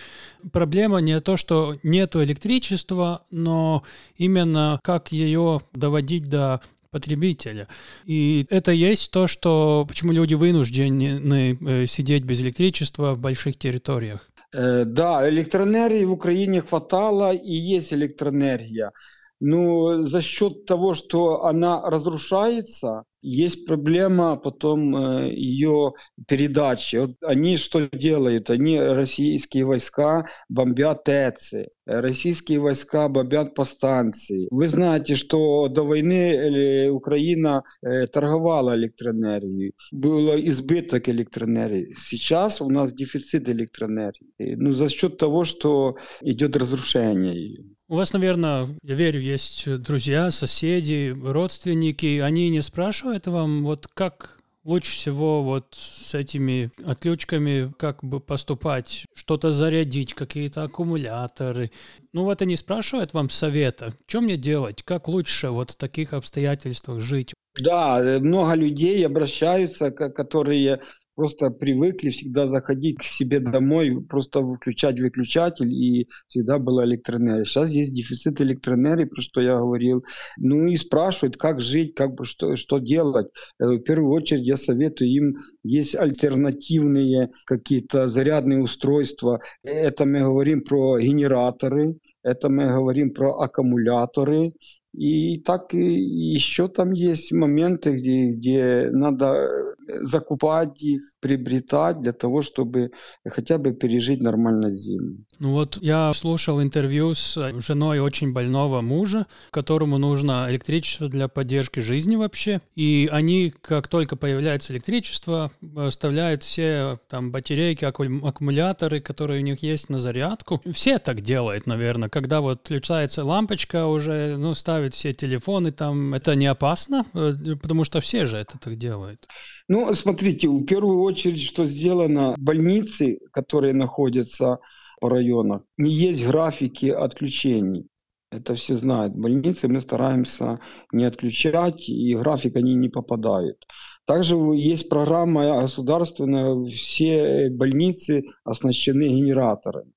проблема 0.52 1.00
не 1.00 1.20
то, 1.20 1.38
что 1.38 1.78
нет 1.84 2.15
электричества, 2.15 3.26
но 3.32 3.84
именно 4.17 4.80
как 4.84 5.12
ее 5.12 5.62
доводить 5.74 6.30
до 6.30 6.62
потребителя. 6.91 7.67
И 8.06 8.46
это 8.50 8.72
есть 8.72 9.12
то, 9.12 9.28
что 9.28 9.86
почему 9.88 10.12
люди 10.13 10.36
вынуждены 10.36 11.58
э, 11.60 11.86
сидеть 11.86 12.24
без 12.24 12.41
электричества 12.41 13.13
в 13.13 13.20
больших 13.20 13.58
территориях. 13.58 14.30
Э, 14.54 14.86
да, 14.86 15.30
электроэнергии 15.30 16.06
в 16.06 16.13
Украине 16.13 16.62
хватало, 16.62 17.34
и 17.34 17.54
есть 17.54 17.93
электроэнергия. 17.93 18.91
Ну, 19.39 20.04
за 20.04 20.21
счет 20.21 20.65
того, 20.65 20.93
что 20.93 21.43
она 21.43 21.82
разрушается, 21.82 23.04
есть 23.21 23.65
проблема 23.65 24.36
потом 24.38 24.95
э, 24.95 25.34
ее 25.34 25.93
передачи. 26.28 26.95
Вот 26.95 27.12
они 27.21 27.58
что 27.58 27.88
делают? 27.91 28.50
Они, 28.50 28.80
российские 28.80 29.65
войска, 29.65 30.28
бомбят 30.50 31.04
ТЭЦы. 31.04 31.67
Российские 31.86 32.60
войска 32.60 33.10
бомбят 33.10 33.54
по 33.54 33.65
станции. 33.65 34.47
Вы 34.50 34.67
знаете, 34.67 35.15
что 35.15 35.67
до 35.67 35.84
войны 35.84 36.34
э, 36.34 36.89
Украина 36.89 37.63
э, 37.82 38.08
торговала 38.08 38.76
электроэнергией. 38.76 39.73
Был 39.91 40.36
избыток 40.50 41.10
электроэнергии. 41.10 41.95
Сейчас 41.97 42.62
у 42.62 42.69
нас 42.69 42.93
дефицит 42.93 43.50
электроэнергии. 43.50 44.56
Ну, 44.56 44.71
за 44.73 44.89
счет 44.89 45.17
того, 45.17 45.43
что 45.43 45.97
идет 46.21 46.56
разрушение 46.56 47.36
ее. 47.36 47.77
У 47.89 47.95
вас, 47.95 48.12
наверное, 48.12 48.67
я 48.84 48.95
верю, 48.95 49.21
есть 49.21 49.65
друзья, 49.82 50.30
соседи, 50.30 51.15
родственники. 51.23 52.19
Они 52.19 52.50
не 52.50 52.62
спрашивают 52.62 53.28
вам, 53.28 53.63
вот 53.63 53.88
как 53.88 54.38
лучше 54.65 54.91
всего 54.91 55.41
вот 55.41 55.67
с 55.71 56.13
этими 56.13 56.69
отключками 56.86 57.71
как 57.80 58.04
бы 58.04 58.19
поступать, 58.19 59.06
что-то 59.15 59.54
зарядить, 59.54 60.13
какие-то 60.13 60.63
аккумуляторы. 60.63 61.71
Ну 62.12 62.26
вот 62.26 62.41
они 62.41 62.58
спрашивают 62.58 63.13
вам 63.13 63.30
совета, 63.30 63.93
что 64.06 64.19
мне 64.19 64.36
делать, 64.36 64.84
как 64.84 65.08
лучше 65.08 65.52
вот 65.52 65.71
в 65.71 65.76
таких 65.78 66.12
обстоятельствах 66.12 67.00
жить. 67.00 67.34
Да, 67.58 68.04
э, 68.04 68.19
много 68.19 68.54
людей 68.56 69.06
обращаются, 69.06 69.91
которые 69.91 70.82
просто 71.17 71.49
привыкли 71.49 72.12
всегда 72.12 72.45
заходить 72.45 72.99
к 72.99 73.03
себе 73.03 73.39
домой, 73.39 74.06
просто 74.08 74.39
выключать 74.41 74.99
выключатель, 74.99 75.73
и 75.73 76.08
всегда 76.27 76.60
была 76.60 76.86
электроэнергия. 76.86 77.43
Сейчас 77.43 77.71
есть 77.71 77.91
дефицит 77.91 78.39
электроэнергии, 78.39 79.06
про 79.06 79.21
что 79.21 79.41
я 79.41 79.58
говорил. 79.58 80.06
Ну 80.38 80.67
и 80.67 80.77
спрашивают, 80.77 81.38
как 81.38 81.60
жить, 81.60 81.95
как 81.95 82.13
бы 82.13 82.25
что, 82.25 82.56
что 82.56 82.77
делать. 82.77 83.27
Э, 83.60 83.65
в 83.65 83.80
первую 83.80 84.12
очередь 84.13 84.45
я 84.45 84.58
советую 84.58 85.10
им, 85.10 85.34
есть 85.63 85.95
альтернативные 85.95 87.30
какие-то 87.47 88.08
зарядные 88.08 88.60
устройства. 88.60 89.39
Это 89.63 90.06
мы 90.06 90.19
говорим 90.19 90.62
про 90.62 90.99
генераторы, 90.99 91.95
это 92.21 92.47
мы 92.47 92.67
говорим 92.67 93.12
про 93.12 93.39
аккумуляторы, 93.39 94.51
и 94.93 95.39
так 95.39 95.73
и 95.73 95.77
еще 95.77 96.67
там 96.67 96.91
есть 96.91 97.32
моменты, 97.32 97.91
где, 97.93 98.32
где 98.34 98.89
надо 98.91 99.75
закупать 100.02 100.82
их, 100.82 101.02
приобретать 101.19 102.02
для 102.02 102.13
того, 102.13 102.41
чтобы 102.41 102.89
хотя 103.26 103.58
бы 103.58 103.73
пережить 103.73 104.21
нормально 104.21 104.76
зиму. 104.76 105.17
Ну 105.39 105.52
вот 105.52 105.78
я 105.82 106.13
слушал 106.13 106.62
интервью 106.62 107.13
с 107.13 107.38
женой 107.60 108.00
очень 108.00 108.34
больного 108.34 108.82
мужа, 108.82 109.26
которому 109.52 109.97
нужно 109.97 110.47
электричество 110.50 111.08
для 111.08 111.28
поддержки 111.28 111.80
жизни 111.80 112.15
вообще. 112.15 112.62
И 112.76 113.10
они, 113.12 113.54
как 113.62 113.88
только 113.88 114.15
появляется 114.15 114.73
электричество, 114.73 115.52
оставляют 115.76 116.43
все 116.43 117.00
там 117.10 117.32
батарейки, 117.32 117.86
аккумуляторы, 117.86 119.00
которые 119.02 119.41
у 119.41 119.43
них 119.43 119.62
есть 119.63 119.89
на 119.89 120.00
зарядку. 120.00 120.62
Все 120.71 121.00
так 121.00 121.21
делают, 121.21 121.65
наверное. 121.65 122.10
Когда 122.10 122.41
вот 122.41 122.62
включается 122.65 123.23
лампочка 123.23 123.86
уже, 123.86 124.38
ну, 124.38 124.54
ставят 124.54 124.93
все 124.93 125.13
телефоны 125.13 125.71
там. 125.71 126.13
Это 126.13 126.36
не 126.36 126.47
опасно, 126.47 127.06
э, 127.13 127.56
потому 127.62 127.84
что 127.84 128.02
все 128.02 128.26
же 128.26 128.38
это 128.38 128.58
так 128.58 128.78
делают. 128.78 129.28
Ну, 129.69 129.77
смотрите, 129.94 130.48
в 130.48 130.66
первую 130.66 131.02
очередь, 131.02 131.42
что 131.42 131.66
сделано, 131.66 132.36
больницы, 132.38 133.20
которые 133.32 133.74
находятся 133.74 134.60
по 135.00 135.10
районах, 135.10 135.62
не 135.78 135.92
есть 135.92 136.26
графики 136.26 136.88
отключений. 136.88 137.88
Это 138.32 138.56
все 138.56 138.76
знают. 138.76 139.16
Больницы 139.16 139.68
мы 139.68 139.80
стараемся 139.80 140.60
не 140.92 141.06
отключать, 141.06 141.88
и 141.88 142.13
график 142.16 142.58
они 142.58 142.76
не 142.76 142.90
попадают. 142.90 143.66
Также 144.06 144.36
есть 144.36 144.90
программа 144.90 145.62
государственная, 145.62 146.66
все 146.70 147.50
больницы 147.50 148.24
оснащены 148.44 149.08
генераторами 149.08 149.92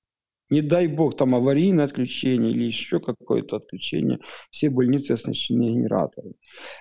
не 0.51 0.63
дай 0.63 0.89
бог, 0.89 1.17
там 1.17 1.35
аварийное 1.35 1.85
отключение 1.85 2.51
или 2.51 2.65
еще 2.65 3.01
какое-то 3.01 3.57
отключение, 3.57 4.19
все 4.51 4.69
больницы 4.69 5.13
оснащены 5.13 5.71
генераторами. 5.71 6.35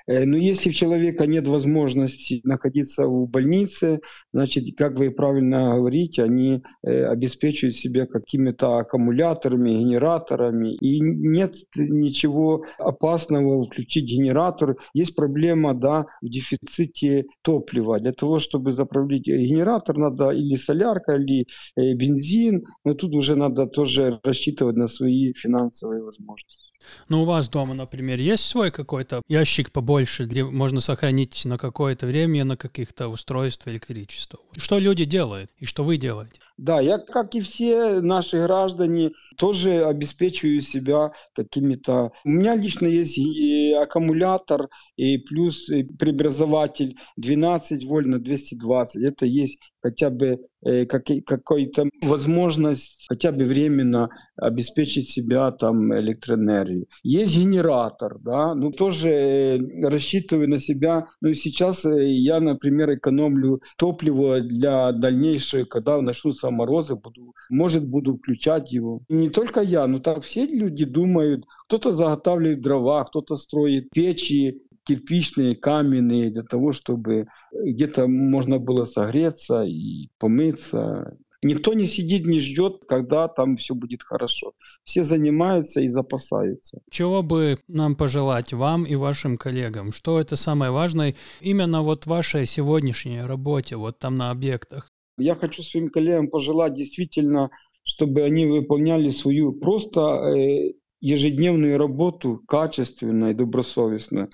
Э, 0.07 0.25
но 0.25 0.37
если 0.37 0.69
у 0.69 0.73
человека 0.73 1.27
нет 1.27 1.47
возможности 1.47 2.41
находиться 2.43 3.05
в 3.07 3.27
больнице, 3.29 3.99
значит, 4.33 4.75
как 4.77 4.97
вы 4.97 5.11
правильно 5.11 5.75
говорите, 5.75 6.23
они 6.23 6.63
э, 6.83 7.05
обеспечивают 7.05 7.75
себя 7.75 8.05
какими-то 8.05 8.77
аккумуляторами, 8.77 9.69
генераторами, 9.69 10.75
и 10.75 10.99
нет 10.99 11.55
ничего 11.75 12.63
опасного 12.79 13.65
включить 13.65 14.05
генератор. 14.05 14.75
Есть 14.93 15.15
проблема, 15.15 15.73
да, 15.73 16.05
в 16.21 16.29
дефиците 16.29 17.25
топлива. 17.43 17.99
Для 17.99 18.13
того, 18.13 18.39
чтобы 18.39 18.71
заправлять 18.71 19.27
генератор, 19.27 19.97
надо 19.97 20.29
или 20.29 20.55
солярка, 20.55 21.13
или 21.13 21.45
э, 21.75 21.93
бензин, 21.93 22.63
но 22.83 22.93
тут 22.93 23.13
уже 23.13 23.35
надо 23.35 23.58
надо 23.59 23.71
тоже 23.71 24.19
рассчитывать 24.23 24.77
на 24.77 24.87
свои 24.87 25.33
финансовые 25.33 26.01
возможности. 26.03 26.68
Ну, 27.07 27.23
у 27.23 27.25
вас 27.25 27.49
дома, 27.49 27.73
например, 27.73 28.19
есть 28.19 28.45
свой 28.45 28.71
какой-то 28.71 29.21
ящик 29.27 29.71
побольше, 29.71 30.25
где 30.25 30.43
можно 30.43 30.79
сохранить 30.79 31.45
на 31.45 31.57
какое-то 31.57 32.05
время 32.05 32.45
на 32.45 32.57
каких-то 32.57 33.07
устройства 33.07 33.69
электричества? 33.69 34.39
Что 34.57 34.79
люди 34.79 35.05
делают 35.05 35.51
и 35.57 35.65
что 35.65 35.83
вы 35.83 35.97
делаете? 35.97 36.39
Да, 36.57 36.81
я, 36.81 36.97
как 36.97 37.35
и 37.35 37.39
все 37.39 38.01
наши 38.01 38.41
граждане, 38.41 39.11
тоже 39.37 39.85
обеспечиваю 39.85 40.59
себя 40.59 41.13
какими-то... 41.33 42.11
У 42.25 42.29
меня 42.29 42.57
лично 42.57 42.85
есть 42.85 43.17
и 43.17 43.71
аккумулятор, 43.71 44.67
и 44.97 45.17
плюс 45.17 45.67
преобразователь 45.97 46.97
12 47.15 47.85
вольт 47.85 48.07
на 48.07 48.19
220. 48.19 49.01
Это 49.01 49.25
есть 49.25 49.57
хотя 49.81 50.09
бы 50.09 50.39
э, 50.65 50.85
какая-то 50.85 51.85
возможность 52.01 53.05
хотя 53.07 53.31
бы 53.31 53.45
временно 53.45 54.09
обеспечить 54.35 55.09
себя 55.09 55.51
там 55.51 55.97
электроэнергией. 55.97 56.68
Есть 57.03 57.37
генератор, 57.37 58.17
да, 58.19 58.55
ну 58.55 58.71
тоже 58.71 59.09
э, 59.09 59.87
рассчитываю 59.87 60.49
на 60.49 60.59
себя. 60.59 61.07
Ну 61.21 61.33
сейчас 61.33 61.85
э, 61.85 62.07
я, 62.09 62.39
например, 62.39 62.93
экономлю 62.95 63.61
топливо 63.77 64.41
для 64.41 64.91
дальнейшего, 64.91 65.65
когда 65.65 66.01
начнутся 66.01 66.49
морозы, 66.49 66.95
буду, 66.95 67.33
может 67.49 67.87
буду 67.87 68.17
включать 68.17 68.71
его. 68.71 69.01
И 69.09 69.13
не 69.13 69.29
только 69.29 69.61
я, 69.61 69.87
но 69.87 69.99
так 69.99 70.23
все 70.23 70.45
люди 70.45 70.85
думают, 70.85 71.45
кто-то 71.67 71.91
заготавливает 71.91 72.61
дрова, 72.61 73.03
кто-то 73.05 73.35
строит 73.35 73.89
печи, 73.91 74.61
кирпичные, 74.89 75.55
каменные, 75.55 76.31
для 76.31 76.43
того, 76.43 76.71
чтобы 76.71 77.27
где-то 77.53 78.07
можно 78.07 78.57
было 78.57 78.85
согреться 78.85 79.63
и 79.63 80.09
помыться. 80.17 81.15
Никто 81.41 81.73
не 81.73 81.87
сидит, 81.87 82.25
не 82.25 82.39
ждет, 82.39 82.81
когда 82.87 83.27
там 83.29 83.55
все 83.55 83.73
будет 83.73 84.03
хорошо. 84.03 84.53
Все 84.83 85.03
занимаются 85.03 85.79
и 85.79 85.87
запасаются. 85.87 86.81
Чего 86.91 87.23
бы 87.23 87.57
нам 87.67 87.95
пожелать 87.95 88.51
вам 88.51 88.83
и 88.83 88.95
вашим 88.95 89.37
коллегам? 89.37 89.93
Что 89.93 90.19
это 90.19 90.35
самое 90.35 90.71
важное 90.71 91.15
именно 91.39 91.81
вот 91.81 92.05
вашей 92.05 92.45
сегодняшней 92.45 93.21
работе, 93.21 93.77
вот 93.77 93.99
там 93.99 94.17
на 94.17 94.31
объектах? 94.31 94.91
Я 95.17 95.35
хочу 95.35 95.63
своим 95.63 95.89
коллегам 95.89 96.29
пожелать 96.29 96.73
действительно, 96.73 97.49
чтобы 97.83 98.23
они 98.23 98.45
выполняли 98.45 99.09
свою 99.09 99.53
просто 99.53 99.99
э, 100.01 100.73
ежедневную 100.99 101.77
работу 101.77 102.41
качественно 102.47 103.31
и 103.31 103.33
добросовестно. 103.33 104.29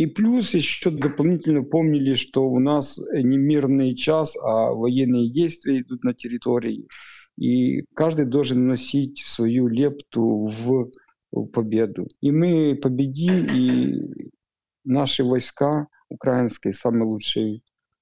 И 0.00 0.06
плюс 0.06 0.54
еще 0.54 0.90
дополнительно 0.90 1.62
помнили, 1.62 2.14
что 2.14 2.48
у 2.48 2.58
нас 2.58 2.98
не 3.12 3.36
мирный 3.36 3.94
час, 3.94 4.34
а 4.34 4.72
военные 4.72 5.30
действия 5.30 5.82
идут 5.82 6.04
на 6.04 6.14
территории. 6.14 6.88
И 7.36 7.82
каждый 7.94 8.24
должен 8.24 8.66
носить 8.66 9.18
свою 9.18 9.68
лепту 9.68 10.46
в, 10.46 10.90
в 11.32 11.46
победу. 11.48 12.06
И 12.22 12.30
мы 12.30 12.76
победим, 12.76 13.44
и 13.54 14.32
наши 14.84 15.22
войска 15.22 15.86
украинские 16.08 16.72
самые 16.72 17.04
лучшие 17.04 17.60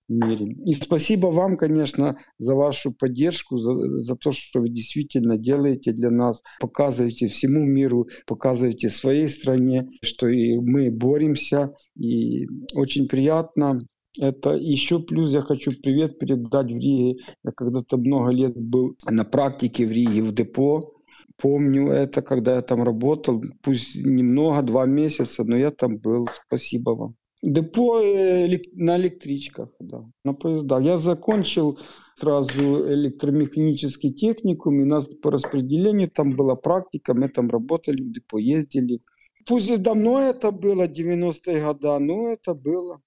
мире. 0.09 0.55
И 0.65 0.75
спасибо 0.75 1.27
вам, 1.29 1.57
конечно, 1.57 2.19
за 2.39 2.55
вашу 2.55 2.93
поддержку, 2.93 3.59
за, 3.59 4.03
за 4.03 4.17
то, 4.17 4.33
что 4.33 4.61
вы 4.61 4.71
действительно 4.71 5.37
делаете 5.39 5.93
для 5.93 6.11
нас, 6.11 6.43
показываете 6.61 7.29
всему 7.29 7.65
миру, 7.65 8.09
показываете 8.27 8.89
своей 8.89 9.29
стране, 9.29 9.89
что 10.03 10.29
и 10.29 10.59
мы 10.59 10.91
боремся. 10.91 11.75
И 11.97 12.47
очень 12.75 13.09
приятно 13.09 13.81
это 14.21 14.51
еще 14.51 14.99
плюс 14.99 15.33
я 15.33 15.43
хочу 15.43 15.71
привет 15.71 16.19
передать 16.19 16.67
в 16.67 16.77
Риге. 16.77 17.21
Я 17.45 17.53
когда-то 17.53 17.97
много 17.97 18.31
лет 18.31 18.57
был 18.57 18.97
на 19.09 19.25
практике 19.25 19.87
в 19.87 19.93
Риге, 19.93 20.23
в 20.23 20.35
депо. 20.35 20.95
Помню 21.41 21.91
это, 21.91 22.21
когда 22.21 22.57
я 22.57 22.63
там 22.63 22.83
работал. 22.83 23.41
Пусть 23.63 23.95
немного, 23.95 24.63
два 24.63 24.87
месяца, 24.87 25.45
но 25.45 25.57
я 25.57 25.71
там 25.71 25.99
был. 25.99 26.29
Спасибо 26.47 26.91
вам. 26.91 27.15
Депо 27.43 28.01
э, 28.01 28.49
на 28.75 28.97
электричках, 28.97 29.69
да, 29.79 30.05
на 30.25 30.35
поездах. 30.35 30.83
Я 30.83 30.99
закончил 30.99 31.79
сразу 32.17 32.93
электромеханический 32.93 34.13
техникум, 34.13 34.81
и 34.81 34.83
у 34.83 34.87
нас 34.87 35.07
по 35.23 35.31
распределению 35.31 36.11
там 36.11 36.35
была 36.35 36.57
практика, 36.57 37.15
мы 37.15 37.29
там 37.29 37.49
работали, 37.49 38.03
в 38.03 38.13
депо 38.13 38.39
ездили. 38.39 39.01
Пусть 39.47 39.83
давно 39.83 40.21
это 40.21 40.51
было, 40.51 40.89
90-е 40.89 41.63
годы, 41.63 41.99
но 41.99 42.29
это 42.33 42.55
было. 42.55 43.01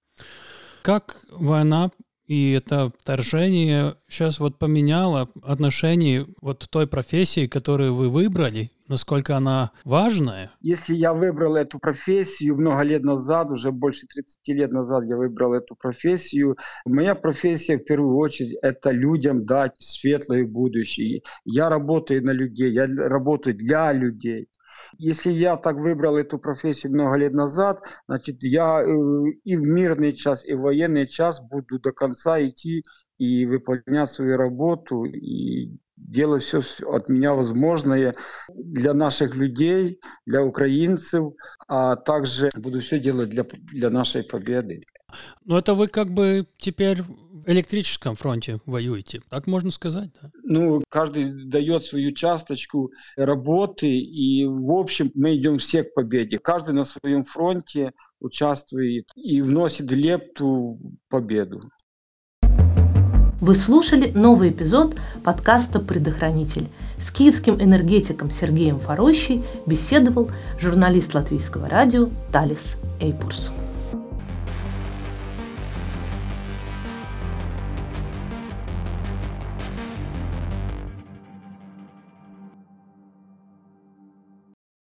Как 0.82 1.24
война 1.30 1.90
и 2.26 2.52
это 2.52 2.90
вторжение 2.98 3.96
сейчас 4.08 4.40
вот 4.40 4.58
поменяло 4.58 5.28
отношение 5.42 6.26
вот 6.40 6.66
той 6.70 6.86
профессии, 6.86 7.46
которую 7.46 7.94
вы 7.94 8.08
выбрали, 8.08 8.70
насколько 8.92 9.36
она 9.36 9.72
важная? 9.84 10.52
Если 10.60 10.94
я 10.94 11.12
выбрал 11.12 11.56
эту 11.56 11.78
профессию 11.78 12.56
много 12.56 12.82
лет 12.82 13.02
назад, 13.02 13.50
уже 13.50 13.72
больше 13.72 14.06
30 14.06 14.38
лет 14.48 14.70
назад 14.70 15.04
я 15.06 15.16
выбрал 15.16 15.54
эту 15.54 15.74
профессию, 15.74 16.56
моя 16.84 17.14
профессия 17.14 17.78
в 17.78 17.84
первую 17.84 18.16
очередь 18.16 18.56
это 18.62 18.90
людям 18.90 19.44
дать 19.44 19.74
светлое 19.80 20.46
будущее. 20.46 21.22
Я 21.44 21.68
работаю 21.68 22.24
на 22.24 22.30
людей, 22.32 22.70
я 22.72 22.86
работаю 22.86 23.56
для 23.56 23.92
людей. 23.92 24.48
Если 24.98 25.30
я 25.30 25.56
так 25.56 25.76
выбрал 25.76 26.18
эту 26.18 26.38
профессию 26.38 26.92
много 26.92 27.16
лет 27.16 27.32
назад, 27.32 27.80
значит, 28.06 28.42
я 28.42 28.82
э, 28.82 28.86
и 29.44 29.56
в 29.56 29.66
мирный 29.68 30.12
час, 30.12 30.44
и 30.44 30.52
в 30.52 30.60
военный 30.60 31.06
час 31.06 31.40
буду 31.40 31.78
до 31.78 31.92
конца 31.92 32.46
идти 32.46 32.84
и 33.18 33.46
выполнять 33.46 34.10
свою 34.10 34.36
работу, 34.36 35.04
и 35.04 35.78
делать 36.08 36.42
все 36.42 36.60
от 36.86 37.08
меня 37.08 37.34
возможное 37.34 38.14
для 38.48 38.94
наших 38.94 39.34
людей, 39.34 40.00
для 40.26 40.42
украинцев, 40.42 41.32
а 41.68 41.96
также 41.96 42.50
буду 42.56 42.80
все 42.80 42.98
делать 42.98 43.30
для, 43.30 43.44
для 43.72 43.90
нашей 43.90 44.22
победы. 44.22 44.82
Ну 45.44 45.56
это 45.56 45.74
вы 45.74 45.88
как 45.88 46.10
бы 46.10 46.46
теперь 46.58 47.02
в 47.02 47.48
электрическом 47.48 48.14
фронте 48.14 48.60
воюете, 48.66 49.20
так 49.28 49.46
можно 49.46 49.70
сказать, 49.70 50.10
да? 50.20 50.30
Ну, 50.44 50.82
каждый 50.88 51.46
дает 51.46 51.84
свою 51.84 52.12
часточку 52.12 52.92
работы, 53.16 53.88
и 53.88 54.44
в 54.46 54.72
общем 54.72 55.10
мы 55.14 55.36
идем 55.36 55.58
все 55.58 55.82
к 55.82 55.94
победе. 55.94 56.38
Каждый 56.38 56.74
на 56.74 56.84
своем 56.84 57.24
фронте 57.24 57.92
участвует 58.20 59.06
и 59.16 59.40
вносит 59.40 59.90
лепту 59.90 60.78
в 60.78 61.08
победу. 61.08 61.60
Вы 63.42 63.56
слушали 63.56 64.12
новый 64.14 64.50
эпизод 64.50 64.94
подкаста 65.24 65.80
«Предохранитель». 65.80 66.68
С 66.96 67.10
киевским 67.10 67.60
энергетиком 67.60 68.30
Сергеем 68.30 68.78
Форощей 68.78 69.42
беседовал 69.66 70.30
журналист 70.60 71.12
латвийского 71.12 71.68
радио 71.68 72.08
Талис 72.30 72.76
Эйпурс. 73.00 73.50